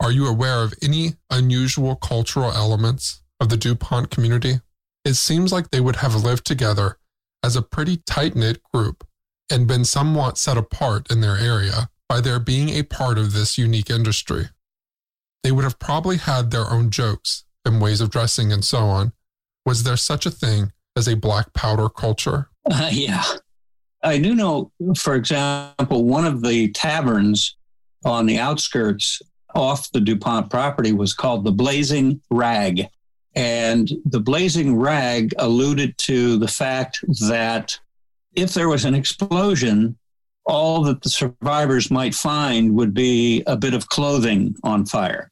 Are 0.00 0.12
you 0.12 0.26
aware 0.26 0.62
of 0.62 0.74
any 0.82 1.14
unusual 1.30 1.96
cultural 1.96 2.52
elements 2.52 3.19
of 3.40 3.48
the 3.48 3.56
DuPont 3.56 4.10
community? 4.10 4.60
It 5.04 5.14
seems 5.14 5.52
like 5.52 5.70
they 5.70 5.80
would 5.80 5.96
have 5.96 6.14
lived 6.14 6.44
together 6.44 6.98
as 7.42 7.56
a 7.56 7.62
pretty 7.62 7.98
tight 8.06 8.36
knit 8.36 8.62
group 8.72 9.06
and 9.50 9.66
been 9.66 9.84
somewhat 9.84 10.38
set 10.38 10.56
apart 10.56 11.10
in 11.10 11.20
their 11.20 11.36
area 11.36 11.88
by 12.08 12.20
their 12.20 12.38
being 12.38 12.68
a 12.70 12.82
part 12.82 13.18
of 13.18 13.32
this 13.32 13.56
unique 13.56 13.90
industry. 13.90 14.48
They 15.42 15.52
would 15.52 15.64
have 15.64 15.78
probably 15.78 16.18
had 16.18 16.50
their 16.50 16.70
own 16.70 16.90
jokes 16.90 17.44
and 17.64 17.80
ways 17.80 18.00
of 18.00 18.10
dressing 18.10 18.52
and 18.52 18.64
so 18.64 18.78
on. 18.78 19.12
Was 19.64 19.82
there 19.82 19.96
such 19.96 20.26
a 20.26 20.30
thing 20.30 20.72
as 20.96 21.08
a 21.08 21.16
black 21.16 21.52
powder 21.54 21.88
culture? 21.88 22.48
Uh, 22.70 22.90
yeah. 22.92 23.24
I 24.02 24.18
do 24.18 24.34
know, 24.34 24.72
for 24.96 25.14
example, 25.14 26.04
one 26.04 26.26
of 26.26 26.42
the 26.42 26.70
taverns 26.72 27.56
on 28.04 28.26
the 28.26 28.38
outskirts 28.38 29.20
off 29.54 29.90
the 29.92 30.00
DuPont 30.00 30.50
property 30.50 30.92
was 30.92 31.12
called 31.12 31.44
the 31.44 31.52
Blazing 31.52 32.20
Rag. 32.30 32.86
And 33.34 33.90
the 34.04 34.20
Blazing 34.20 34.76
Rag 34.76 35.32
alluded 35.38 35.96
to 35.98 36.36
the 36.38 36.48
fact 36.48 37.04
that 37.28 37.78
if 38.34 38.54
there 38.54 38.68
was 38.68 38.84
an 38.84 38.94
explosion, 38.94 39.96
all 40.46 40.82
that 40.84 41.02
the 41.02 41.10
survivors 41.10 41.90
might 41.90 42.14
find 42.14 42.74
would 42.74 42.92
be 42.92 43.42
a 43.46 43.56
bit 43.56 43.74
of 43.74 43.88
clothing 43.88 44.56
on 44.64 44.84
fire. 44.84 45.30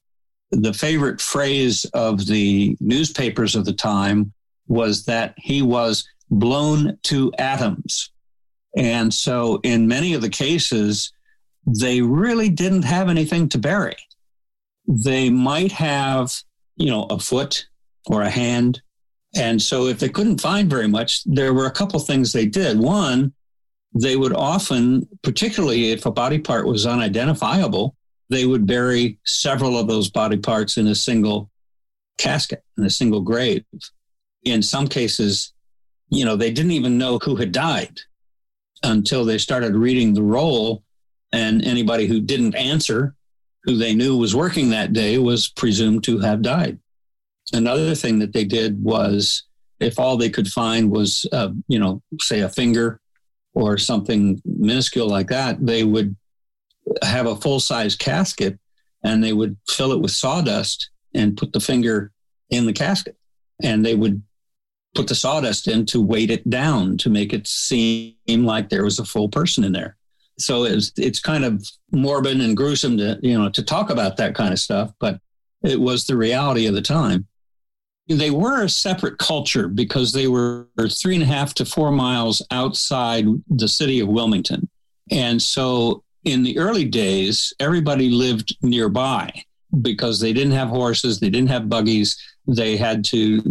The 0.50 0.72
favorite 0.72 1.20
phrase 1.20 1.84
of 1.86 2.26
the 2.26 2.76
newspapers 2.80 3.54
of 3.56 3.64
the 3.64 3.72
time 3.72 4.32
was 4.68 5.04
that 5.06 5.34
he 5.36 5.62
was 5.62 6.08
blown 6.30 6.98
to 7.04 7.32
atoms. 7.38 8.10
And 8.76 9.12
so, 9.12 9.60
in 9.62 9.88
many 9.88 10.14
of 10.14 10.22
the 10.22 10.28
cases, 10.28 11.12
they 11.66 12.00
really 12.00 12.48
didn't 12.48 12.82
have 12.84 13.08
anything 13.08 13.48
to 13.50 13.58
bury. 13.58 13.96
They 14.86 15.30
might 15.30 15.72
have, 15.72 16.32
you 16.76 16.90
know, 16.90 17.04
a 17.10 17.18
foot 17.18 17.66
or 18.06 18.22
a 18.22 18.30
hand. 18.30 18.82
And 19.34 19.60
so, 19.60 19.86
if 19.86 19.98
they 19.98 20.08
couldn't 20.08 20.40
find 20.40 20.70
very 20.70 20.88
much, 20.88 21.22
there 21.24 21.52
were 21.52 21.66
a 21.66 21.70
couple 21.70 22.00
things 22.00 22.32
they 22.32 22.46
did. 22.46 22.78
One, 22.78 23.32
they 23.94 24.16
would 24.16 24.34
often, 24.34 25.06
particularly 25.22 25.90
if 25.90 26.06
a 26.06 26.10
body 26.10 26.38
part 26.38 26.66
was 26.66 26.86
unidentifiable, 26.86 27.94
they 28.30 28.46
would 28.46 28.66
bury 28.66 29.18
several 29.24 29.78
of 29.78 29.88
those 29.88 30.10
body 30.10 30.36
parts 30.36 30.76
in 30.76 30.86
a 30.86 30.94
single 30.94 31.50
casket, 32.18 32.62
in 32.76 32.84
a 32.84 32.90
single 32.90 33.20
grave. 33.20 33.64
In 34.44 34.62
some 34.62 34.88
cases, 34.88 35.52
you 36.10 36.24
know, 36.24 36.36
they 36.36 36.50
didn't 36.50 36.72
even 36.72 36.98
know 36.98 37.18
who 37.18 37.36
had 37.36 37.52
died 37.52 38.00
until 38.82 39.24
they 39.24 39.38
started 39.38 39.74
reading 39.74 40.14
the 40.14 40.22
roll. 40.22 40.82
And 41.32 41.64
anybody 41.64 42.06
who 42.06 42.20
didn't 42.20 42.54
answer, 42.54 43.14
who 43.64 43.76
they 43.76 43.94
knew 43.94 44.16
was 44.16 44.34
working 44.34 44.70
that 44.70 44.92
day, 44.92 45.18
was 45.18 45.48
presumed 45.48 46.04
to 46.04 46.18
have 46.18 46.42
died. 46.42 46.78
Another 47.52 47.94
thing 47.94 48.18
that 48.18 48.32
they 48.32 48.44
did 48.44 48.82
was 48.82 49.44
if 49.80 49.98
all 49.98 50.16
they 50.16 50.30
could 50.30 50.48
find 50.48 50.90
was, 50.90 51.26
uh, 51.32 51.50
you 51.68 51.78
know, 51.78 52.02
say 52.20 52.40
a 52.40 52.48
finger 52.48 53.00
or 53.54 53.78
something 53.78 54.40
minuscule 54.44 55.08
like 55.08 55.28
that, 55.28 55.64
they 55.64 55.84
would 55.84 56.16
have 57.02 57.26
a 57.26 57.36
full 57.36 57.60
size 57.60 57.96
casket 57.96 58.58
and 59.02 59.22
they 59.22 59.32
would 59.32 59.56
fill 59.68 59.92
it 59.92 60.00
with 60.00 60.10
sawdust 60.10 60.90
and 61.14 61.36
put 61.36 61.52
the 61.52 61.60
finger 61.60 62.12
in 62.50 62.66
the 62.66 62.72
casket. 62.72 63.16
And 63.62 63.84
they 63.84 63.94
would 63.94 64.22
put 64.94 65.08
the 65.08 65.14
sawdust 65.14 65.68
in 65.68 65.86
to 65.86 66.00
weight 66.00 66.30
it 66.30 66.48
down 66.48 66.96
to 66.98 67.10
make 67.10 67.32
it 67.32 67.46
seem 67.46 68.14
like 68.26 68.68
there 68.68 68.84
was 68.84 68.98
a 68.98 69.04
full 69.04 69.28
person 69.28 69.64
in 69.64 69.72
there. 69.72 69.96
So 70.38 70.64
it's 70.64 70.92
it's 70.96 71.18
kind 71.18 71.44
of 71.44 71.66
morbid 71.90 72.40
and 72.40 72.56
gruesome 72.56 72.96
to 72.98 73.18
you 73.22 73.36
know 73.36 73.48
to 73.50 73.62
talk 73.62 73.90
about 73.90 74.16
that 74.18 74.34
kind 74.34 74.52
of 74.52 74.58
stuff, 74.58 74.92
but 75.00 75.20
it 75.64 75.80
was 75.80 76.06
the 76.06 76.16
reality 76.16 76.66
of 76.66 76.74
the 76.74 76.82
time. 76.82 77.26
They 78.08 78.30
were 78.30 78.62
a 78.62 78.70
separate 78.70 79.18
culture 79.18 79.68
because 79.68 80.12
they 80.12 80.28
were 80.28 80.66
three 80.90 81.14
and 81.14 81.22
a 81.22 81.26
half 81.26 81.52
to 81.54 81.64
four 81.64 81.90
miles 81.90 82.40
outside 82.50 83.26
the 83.50 83.68
city 83.68 84.00
of 84.00 84.08
Wilmington. 84.08 84.68
And 85.10 85.40
so 85.40 86.02
in 86.24 86.42
the 86.42 86.58
early 86.58 86.84
days, 86.84 87.52
everybody 87.60 88.10
lived 88.10 88.56
nearby 88.62 89.30
because 89.82 90.20
they 90.20 90.32
didn't 90.32 90.52
have 90.52 90.68
horses, 90.68 91.20
they 91.20 91.28
didn't 91.28 91.50
have 91.50 91.68
buggies, 91.68 92.16
they 92.46 92.76
had 92.76 93.04
to 93.04 93.42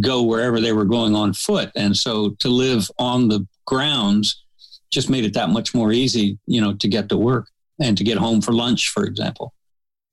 go 0.00 0.22
wherever 0.22 0.60
they 0.60 0.72
were 0.72 0.84
going 0.84 1.14
on 1.14 1.32
foot. 1.32 1.70
And 1.76 1.96
so 1.96 2.30
to 2.40 2.48
live 2.48 2.90
on 2.98 3.28
the 3.28 3.46
grounds 3.66 4.44
just 4.90 5.08
made 5.08 5.24
it 5.24 5.34
that 5.34 5.50
much 5.50 5.72
more 5.72 5.92
easy, 5.92 6.38
you 6.46 6.60
know, 6.60 6.74
to 6.74 6.88
get 6.88 7.08
to 7.10 7.16
work 7.16 7.48
and 7.80 7.96
to 7.96 8.02
get 8.02 8.18
home 8.18 8.40
for 8.40 8.52
lunch, 8.52 8.88
for 8.88 9.04
example. 9.04 9.54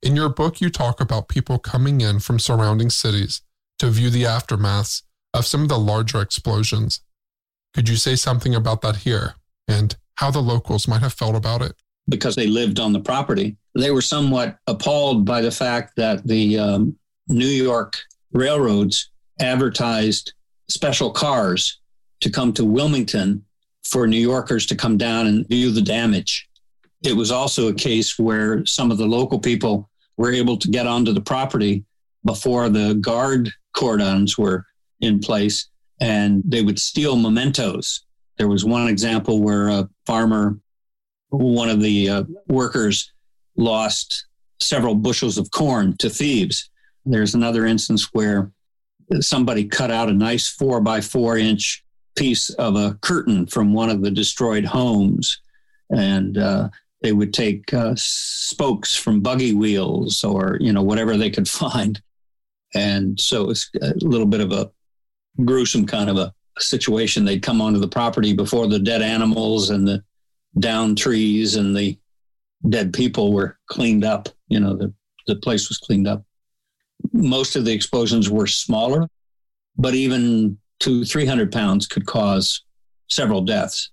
In 0.03 0.15
your 0.15 0.29
book, 0.29 0.61
you 0.61 0.69
talk 0.69 1.01
about 1.01 1.27
people 1.27 1.57
coming 1.57 2.01
in 2.01 2.19
from 2.19 2.37
surrounding 2.37 2.91
cities 2.91 3.41
to 3.79 3.89
view 3.89 4.09
the 4.09 4.23
aftermaths 4.23 5.03
of 5.33 5.45
some 5.45 5.63
of 5.63 5.69
the 5.69 5.77
larger 5.77 6.21
explosions. 6.21 7.01
Could 7.73 7.89
you 7.89 7.95
say 7.95 8.15
something 8.15 8.55
about 8.55 8.81
that 8.81 8.97
here 8.97 9.35
and 9.67 9.95
how 10.15 10.31
the 10.31 10.41
locals 10.41 10.87
might 10.87 11.01
have 11.01 11.13
felt 11.13 11.35
about 11.35 11.61
it? 11.61 11.73
Because 12.09 12.35
they 12.35 12.47
lived 12.47 12.79
on 12.79 12.93
the 12.93 12.99
property, 12.99 13.57
they 13.75 13.91
were 13.91 14.01
somewhat 14.01 14.57
appalled 14.67 15.25
by 15.25 15.41
the 15.41 15.51
fact 15.51 15.93
that 15.97 16.25
the 16.25 16.57
um, 16.57 16.97
New 17.27 17.45
York 17.45 17.97
railroads 18.31 19.11
advertised 19.39 20.33
special 20.69 21.11
cars 21.11 21.79
to 22.21 22.29
come 22.29 22.53
to 22.53 22.65
Wilmington 22.65 23.43
for 23.83 24.07
New 24.07 24.17
Yorkers 24.17 24.65
to 24.67 24.75
come 24.75 24.97
down 24.97 25.27
and 25.27 25.47
view 25.47 25.71
the 25.71 25.81
damage. 25.81 26.49
It 27.03 27.13
was 27.13 27.31
also 27.31 27.67
a 27.67 27.73
case 27.73 28.17
where 28.17 28.65
some 28.65 28.91
of 28.91 28.97
the 28.97 29.05
local 29.05 29.39
people 29.39 29.89
were 30.17 30.31
able 30.31 30.57
to 30.57 30.67
get 30.67 30.87
onto 30.87 31.13
the 31.13 31.21
property 31.21 31.85
before 32.25 32.69
the 32.69 32.95
guard 32.95 33.51
cordons 33.77 34.37
were 34.37 34.65
in 35.01 35.19
place 35.19 35.69
and 36.01 36.41
they 36.45 36.63
would 36.63 36.79
steal 36.79 37.15
mementos. 37.15 38.03
There 38.37 38.47
was 38.47 38.65
one 38.65 38.87
example 38.87 39.41
where 39.41 39.69
a 39.69 39.89
farmer, 40.05 40.57
one 41.29 41.69
of 41.69 41.81
the 41.81 42.09
uh, 42.09 42.23
workers, 42.47 43.11
lost 43.55 44.25
several 44.59 44.95
bushels 44.95 45.37
of 45.37 45.51
corn 45.51 45.95
to 45.97 46.09
thieves. 46.09 46.69
There's 47.05 47.35
another 47.35 47.65
instance 47.65 48.09
where 48.13 48.51
somebody 49.19 49.65
cut 49.65 49.91
out 49.91 50.09
a 50.09 50.13
nice 50.13 50.47
four 50.47 50.81
by 50.81 51.01
four 51.01 51.37
inch 51.37 51.83
piece 52.15 52.49
of 52.51 52.75
a 52.75 52.97
curtain 53.01 53.45
from 53.45 53.73
one 53.73 53.89
of 53.89 54.01
the 54.01 54.11
destroyed 54.11 54.65
homes. 54.65 55.39
And 55.89 56.37
uh, 56.37 56.69
they 57.01 57.11
would 57.11 57.33
take 57.33 57.73
uh, 57.73 57.93
spokes 57.95 58.95
from 58.95 59.21
buggy 59.21 59.53
wheels 59.53 60.23
or, 60.23 60.57
you 60.59 60.73
know, 60.73 60.81
whatever 60.81 61.15
they 61.15 61.29
could 61.29 61.47
find. 61.63 62.01
And 62.73 63.19
so 63.19 63.49
it's 63.49 63.69
a 63.81 63.93
little 64.01 64.27
bit 64.27 64.41
of 64.41 64.51
a 64.51 64.69
gruesome 65.45 65.85
kind 65.85 66.09
of 66.09 66.17
a 66.17 66.33
situation. 66.59 67.23
They'd 67.23 67.43
come 67.43 67.61
onto 67.61 67.79
the 67.79 67.87
property 67.87 68.33
before 68.33 68.67
the 68.67 68.79
dead 68.79 69.01
animals 69.01 69.69
and 69.69 69.87
the 69.87 70.03
down 70.59 70.95
trees 70.95 71.55
and 71.55 71.75
the 71.75 71.97
dead 72.69 72.93
people 72.93 73.31
were 73.31 73.57
cleaned 73.67 74.03
up. 74.03 74.29
You 74.47 74.59
know, 74.59 74.75
the, 74.75 74.93
the 75.27 75.35
place 75.35 75.69
was 75.69 75.77
cleaned 75.77 76.07
up 76.07 76.23
most 77.13 77.55
of 77.55 77.65
the 77.65 77.73
explosions 77.73 78.29
were 78.29 78.47
smaller, 78.47 79.07
but 79.77 79.93
even 79.93 80.57
two, 80.79 81.05
300 81.05 81.51
pounds 81.51 81.87
could 81.87 82.05
cause 82.05 82.63
several 83.09 83.41
deaths. 83.41 83.91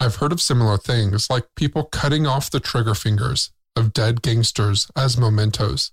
I've 0.00 0.16
heard 0.16 0.32
of 0.32 0.40
similar 0.40 0.78
things, 0.78 1.28
like 1.28 1.46
people 1.56 1.84
cutting 1.84 2.26
off 2.26 2.50
the 2.50 2.60
trigger 2.60 2.94
fingers 2.94 3.50
of 3.74 3.92
dead 3.92 4.22
gangsters 4.22 4.90
as 4.96 5.18
mementos. 5.18 5.92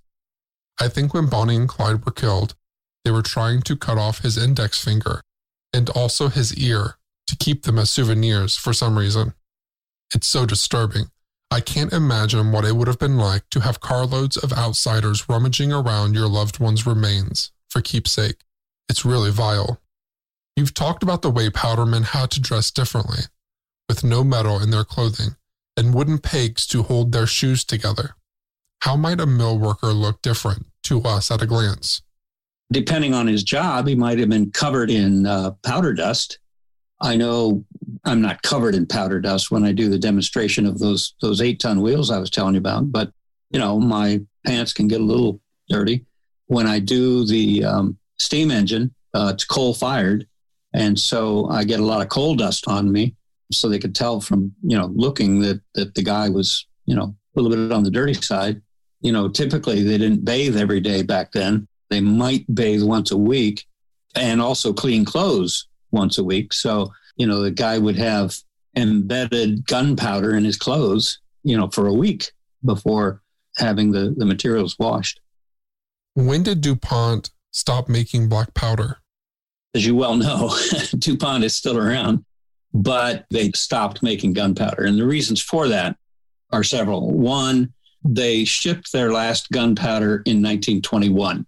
I 0.80 0.88
think 0.90 1.14
when 1.14 1.28
Bonnie 1.28 1.56
and 1.56 1.70
Clyde 1.70 2.06
were 2.06 2.12
killed, 2.12 2.56
they 3.04 3.12
were 3.12 3.22
trying 3.22 3.62
to 3.64 3.78
cut 3.78 3.98
off 3.98 4.20
his 4.20 4.38
index 4.38 4.84
finger 4.84 5.22
and 5.74 5.90
also 5.90 6.28
his 6.28 6.56
ear 6.58 6.98
to 7.28 7.36
keep 7.36 7.64
them 7.64 7.80
as 7.80 7.90
souvenirs 7.90 8.56
for 8.56 8.74
some 8.74 8.98
reason. 8.98 9.34
It's 10.14 10.28
so 10.28 10.46
disturbing. 10.46 11.06
I 11.52 11.62
can't 11.62 11.94
imagine 11.94 12.52
what 12.52 12.66
it 12.66 12.76
would 12.76 12.88
have 12.88 13.00
been 13.00 13.18
like 13.18 13.50
to 13.52 13.62
have 13.62 13.80
carloads 13.80 14.38
of 14.38 14.54
outsiders 14.54 15.30
rummaging 15.30 15.72
around 15.72 16.14
your 16.14 16.28
loved 16.28 16.60
one's 16.60 16.86
remains 16.86 17.52
for 17.70 17.82
keepsake. 17.82 18.38
It's 18.90 19.06
really 19.06 19.32
vile. 19.32 19.82
You've 20.56 20.74
talked 20.74 21.04
about 21.04 21.22
the 21.22 21.30
way 21.30 21.50
powdermen 21.50 22.06
had 22.06 22.32
to 22.32 22.42
dress 22.42 22.72
differently, 22.72 23.24
with 23.88 24.04
no 24.04 24.24
metal 24.24 24.62
in 24.62 24.72
their 24.72 24.84
clothing 24.84 25.36
and 25.78 25.94
wooden 25.94 26.18
pegs 26.18 26.66
to 26.68 26.84
hold 26.84 27.12
their 27.12 27.28
shoes 27.28 27.64
together. 27.64 28.16
How 28.82 28.96
might 28.96 29.20
a 29.20 29.26
mill 29.26 29.58
worker 29.58 29.88
look 29.88 30.22
different 30.22 30.68
to 30.86 31.02
us 31.02 31.32
at 31.32 31.42
a 31.42 31.46
glance? 31.46 32.02
Depending 32.72 33.14
on 33.14 33.28
his 33.28 33.44
job, 33.44 33.88
he 33.88 33.96
might 33.96 34.18
have 34.18 34.30
been 34.30 34.52
covered 34.52 34.90
in 34.90 35.26
uh, 35.26 35.52
powder 35.64 35.94
dust 35.94 36.40
I 37.02 37.16
know 37.16 37.66
I'm 38.06 38.22
not 38.22 38.42
covered 38.42 38.76
in 38.76 38.86
powder 38.86 39.20
dust 39.20 39.52
when 39.52 39.64
I 39.64 39.72
do 39.72 39.90
the 39.90 40.00
demonstration 40.00 40.66
of 40.66 40.80
those 40.80 41.16
those 41.22 41.42
eight 41.42 41.60
ton 41.60 41.82
wheels 41.82 42.10
I 42.10 42.20
was 42.20 42.30
telling 42.30 42.56
you 42.56 42.60
about, 42.60 42.92
but 42.92 43.12
you 43.52 43.60
know 43.60 43.80
my 43.80 44.22
pants 44.46 44.74
can 44.74 44.88
get 44.88 45.02
a 45.02 45.04
little 45.04 45.42
dirty 45.70 46.06
when 46.48 46.68
I 46.68 46.80
do 46.80 47.26
the 47.26 47.64
um, 47.66 47.98
steam 48.18 48.52
engine. 48.52 48.94
Uh, 49.14 49.32
it's 49.34 49.46
coal 49.46 49.74
fired, 49.74 50.28
and 50.74 51.00
so 51.00 51.48
I 51.50 51.64
get 51.64 51.80
a 51.80 51.86
lot 51.86 52.02
of 52.02 52.10
coal 52.10 52.36
dust 52.36 52.68
on 52.68 52.92
me. 52.92 53.16
So 53.52 53.70
they 53.70 53.80
could 53.80 53.96
tell 53.96 54.22
from 54.22 54.54
you 54.64 54.78
know 54.78 54.88
looking 54.88 55.42
that 55.42 55.62
that 55.76 55.96
the 55.96 56.04
guy 56.04 56.30
was 56.30 56.66
you 56.86 56.96
know 56.96 57.16
a 57.36 57.42
little 57.42 57.56
bit 57.56 57.74
on 57.74 57.84
the 57.84 57.92
dirty 57.92 58.14
side. 58.14 58.62
You 59.06 59.12
know, 59.12 59.30
typically 59.30 59.84
they 59.84 60.00
didn't 60.00 60.26
bathe 60.26 60.58
every 60.58 60.80
day 60.80 61.04
back 61.04 61.32
then. 61.32 61.68
They 61.92 62.02
might 62.02 62.44
bathe 62.56 62.82
once 62.82 63.12
a 63.12 63.18
week 63.18 63.64
and 64.16 64.42
also 64.42 64.74
clean 64.74 65.06
clothes 65.06 65.68
once 65.92 66.18
a 66.18 66.24
week. 66.24 66.54
So, 66.54 66.92
you 67.16 67.28
know, 67.28 67.44
the 67.44 67.52
guy 67.52 67.78
would 67.78 67.98
have 67.98 68.36
embedded 68.76 69.68
gunpowder 69.68 70.36
in 70.36 70.44
his 70.44 70.58
clothes, 70.58 71.20
you 71.44 71.56
know, 71.56 71.70
for 71.70 71.86
a 71.86 71.94
week 71.94 72.32
before 72.64 73.22
having 73.58 73.92
the, 73.92 74.16
the 74.18 74.26
materials 74.26 74.76
washed. 74.80 75.20
When 76.16 76.42
did 76.42 76.62
DuPont 76.62 77.30
stop 77.52 77.88
making 77.88 78.28
black 78.28 78.56
powder? 78.56 78.98
As 79.76 79.86
you 79.86 79.94
well 79.94 80.16
know, 80.16 80.58
DuPont 80.98 81.44
is 81.44 81.56
still 81.56 81.78
around, 81.78 82.26
but 82.74 83.28
they 83.30 83.52
stopped 83.52 84.02
making 84.02 84.34
gunpowder. 84.34 84.84
And 84.84 84.98
the 84.98 85.06
reasons 85.06 85.44
for 85.44 85.68
that 85.68 85.96
are 86.52 86.64
several. 86.64 87.12
One, 87.12 87.72
they 88.06 88.46
shipped 88.46 88.92
their 88.92 89.12
last 89.12 89.50
gunpowder 89.50 90.22
in 90.26 90.42
1921. 90.42 91.46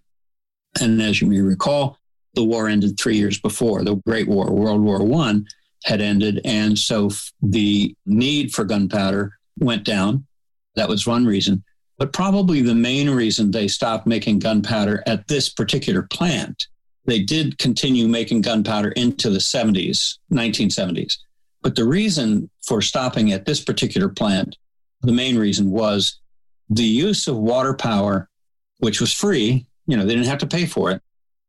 And 0.81 1.01
as 1.01 1.21
you 1.21 1.27
may 1.27 1.39
recall, 1.39 1.99
the 2.33 2.43
war 2.43 2.67
ended 2.67 2.99
three 2.99 3.15
years 3.15 3.39
before. 3.39 3.83
The 3.83 3.95
Great 4.07 4.27
War, 4.27 4.51
World 4.51 4.81
War 4.81 5.03
One, 5.03 5.45
had 5.83 6.01
ended. 6.01 6.41
And 6.43 6.77
so 6.77 7.11
the 7.41 7.95
need 8.05 8.53
for 8.53 8.65
gunpowder 8.65 9.37
went 9.59 9.83
down. 9.83 10.25
That 10.75 10.89
was 10.89 11.07
one 11.07 11.25
reason. 11.25 11.63
But 11.97 12.13
probably 12.13 12.61
the 12.61 12.75
main 12.75 13.09
reason 13.09 13.51
they 13.51 13.67
stopped 13.67 14.07
making 14.07 14.39
gunpowder 14.39 15.03
at 15.07 15.27
this 15.27 15.49
particular 15.49 16.03
plant, 16.03 16.67
they 17.05 17.21
did 17.21 17.57
continue 17.57 18.07
making 18.07 18.41
gunpowder 18.41 18.89
into 18.89 19.29
the 19.29 19.39
70s, 19.39 20.17
1970s. 20.31 21.17
But 21.61 21.75
the 21.75 21.85
reason 21.85 22.49
for 22.63 22.81
stopping 22.81 23.31
at 23.31 23.45
this 23.45 23.63
particular 23.63 24.09
plant, 24.09 24.57
the 25.01 25.11
main 25.11 25.37
reason 25.37 25.71
was 25.71 26.19
the 26.69 26.83
use 26.83 27.27
of 27.27 27.37
water 27.37 27.73
power, 27.73 28.29
which 28.79 28.99
was 29.01 29.13
free. 29.13 29.65
You 29.85 29.97
know, 29.97 30.05
they 30.05 30.13
didn't 30.13 30.27
have 30.27 30.39
to 30.39 30.47
pay 30.47 30.65
for 30.65 30.91
it, 30.91 31.01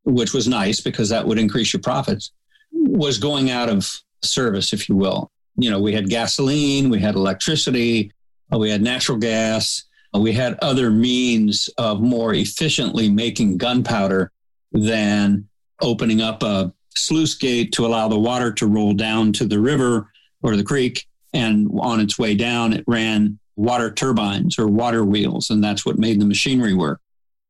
which 0.05 0.33
was 0.33 0.49
nice 0.49 0.81
because 0.81 1.09
that 1.09 1.27
would 1.27 1.39
increase 1.39 1.73
your 1.73 1.83
profits, 1.83 2.33
was 2.73 3.19
going 3.19 3.51
out 3.51 3.69
of 3.69 3.91
service, 4.23 4.73
if 4.73 4.89
you 4.89 4.97
will. 4.97 5.31
You 5.57 5.71
know, 5.71 5.81
we 5.81 5.93
had 5.93 6.09
gasoline, 6.09 6.89
we 6.89 7.01
had 7.01 7.17
electricity, 7.17 8.13
uh, 8.53 8.59
we 8.59 8.71
had 8.71 8.83
natural 8.83 9.19
gas, 9.19 9.85
uh, 10.15 10.21
we 10.21 10.33
had 10.33 10.59
other 10.63 10.91
means 10.91 11.69
of 11.79 12.01
more 12.01 12.33
efficiently 12.35 13.11
making 13.11 13.59
gunpowder 13.59 14.31
than 14.73 15.49
opening 15.81 16.21
up 16.21 16.43
a 16.43 16.73
sluice 16.95 17.35
gate 17.35 17.73
to 17.73 17.87
allow 17.87 18.09
the 18.09 18.19
water 18.19 18.53
to 18.53 18.67
roll 18.67 18.95
down 18.95 19.33
to 19.33 19.47
the 19.47 19.59
river 19.59 20.11
or 20.43 20.57
the 20.57 20.65
creek. 20.65 21.07
And 21.35 21.69
on 21.81 22.01
its 22.01 22.19
way 22.19 22.35
down, 22.35 22.73
it 22.73 22.85
ran 22.87 23.39
water 23.59 23.91
turbines 23.91 24.57
or 24.59 24.69
water 24.69 25.05
wheels, 25.05 25.51
and 25.51 25.63
that's 25.63 25.85
what 25.85 25.99
made 25.99 26.21
the 26.21 26.25
machinery 26.25 26.75
work. 26.75 27.01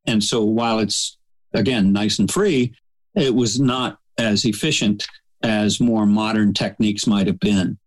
And 0.06 0.24
so 0.24 0.42
while 0.42 0.78
it's, 0.78 1.18
again, 1.52 1.92
nice 1.92 2.18
and 2.18 2.30
free, 2.30 2.74
it 3.14 3.34
was 3.34 3.60
not 3.60 3.98
as 4.16 4.46
efficient 4.46 5.06
as 5.42 5.80
more 5.80 6.06
modern 6.06 6.54
techniques 6.54 7.06
might 7.06 7.26
have 7.26 7.38
been. 7.38 7.78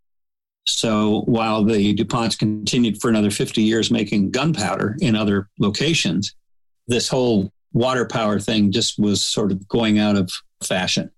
So 0.67 1.21
while 1.21 1.63
the 1.63 1.95
DuPonts 1.95 2.37
continued 2.37 3.01
for 3.01 3.09
another 3.09 3.31
50 3.31 3.63
years 3.63 3.89
making 3.89 4.29
gunpowder 4.29 4.97
in 5.01 5.15
other 5.15 5.49
locations, 5.59 6.35
this 6.87 7.09
whole 7.09 7.51
water 7.73 8.05
power 8.05 8.39
thing 8.39 8.71
just 8.71 8.99
was 8.99 9.23
sort 9.23 9.51
of 9.51 9.67
going 9.67 9.97
out 9.97 10.15
of 10.15 10.29
fashion. 10.63 11.09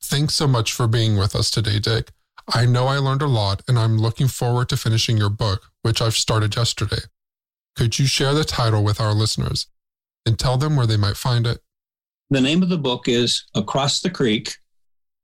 Thanks 0.00 0.34
so 0.34 0.46
much 0.46 0.72
for 0.72 0.86
being 0.86 1.16
with 1.16 1.34
us 1.34 1.50
today, 1.50 1.80
Dick. 1.80 2.12
I 2.54 2.64
know 2.64 2.86
I 2.86 2.98
learned 2.98 3.22
a 3.22 3.26
lot, 3.26 3.62
and 3.66 3.78
I'm 3.78 3.98
looking 3.98 4.28
forward 4.28 4.68
to 4.68 4.76
finishing 4.76 5.16
your 5.16 5.30
book, 5.30 5.70
which 5.82 6.00
I've 6.00 6.14
started 6.14 6.54
yesterday. 6.54 7.02
Could 7.74 7.98
you 7.98 8.06
share 8.06 8.34
the 8.34 8.44
title 8.44 8.84
with 8.84 9.00
our 9.00 9.12
listeners 9.12 9.66
and 10.24 10.38
tell 10.38 10.56
them 10.56 10.76
where 10.76 10.86
they 10.86 10.96
might 10.96 11.16
find 11.16 11.46
it? 11.46 11.58
The 12.30 12.40
name 12.40 12.62
of 12.62 12.68
the 12.68 12.78
book 12.78 13.08
is 13.08 13.44
Across 13.54 14.00
the 14.00 14.10
Creek. 14.10 14.54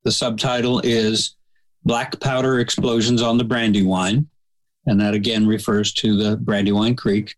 The 0.04 0.12
subtitle 0.12 0.80
is 0.80 1.36
black 1.84 2.20
powder 2.20 2.60
explosions 2.60 3.22
on 3.22 3.38
the 3.38 3.44
Brandywine. 3.44 4.28
And 4.86 5.00
that 5.00 5.14
again 5.14 5.46
refers 5.46 5.92
to 5.94 6.16
the 6.16 6.36
Brandywine 6.36 6.96
Creek. 6.96 7.36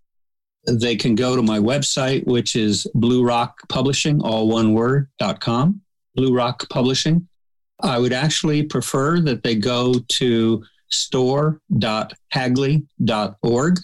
They 0.66 0.97
can 0.97 1.14
go 1.14 1.37
to 1.37 1.43
my 1.43 1.59
website, 1.59 2.26
which 2.26 2.57
is 2.57 2.87
Blue 2.95 3.22
Rock 3.22 3.59
Publishing, 3.68 4.22
all 4.22 4.49
one 4.49 4.72
word, 4.72 5.11
dot 5.18 5.41
com, 5.41 5.82
Blue 6.14 6.35
Rock 6.35 6.66
Publishing. 6.70 7.28
I 7.81 7.99
would 7.99 8.12
actually 8.12 8.62
prefer 8.62 9.18
that 9.20 9.43
they 9.43 9.57
go 9.57 9.95
to 9.95 10.64
store.hagley.org 10.91 13.79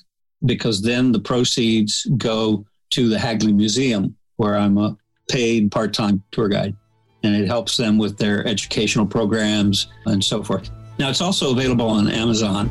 because 0.47 0.81
then 0.81 1.13
the 1.13 1.21
proceeds 1.21 2.07
go 2.17 2.65
to 2.91 3.09
the 3.09 3.19
Hagley 3.19 3.53
Museum, 3.53 4.17
where 4.37 4.57
I'm 4.57 4.79
a 4.79 4.97
paid 5.29 5.71
part 5.71 5.93
time 5.93 6.23
tour 6.33 6.49
guide 6.49 6.75
and 7.23 7.35
it 7.35 7.47
helps 7.47 7.77
them 7.77 7.99
with 7.99 8.17
their 8.17 8.47
educational 8.47 9.05
programs 9.07 9.89
and 10.07 10.25
so 10.25 10.43
forth. 10.43 10.71
Now, 10.99 11.11
it's 11.11 11.21
also 11.21 11.53
available 11.53 11.89
on 11.89 12.11
Amazon. 12.11 12.71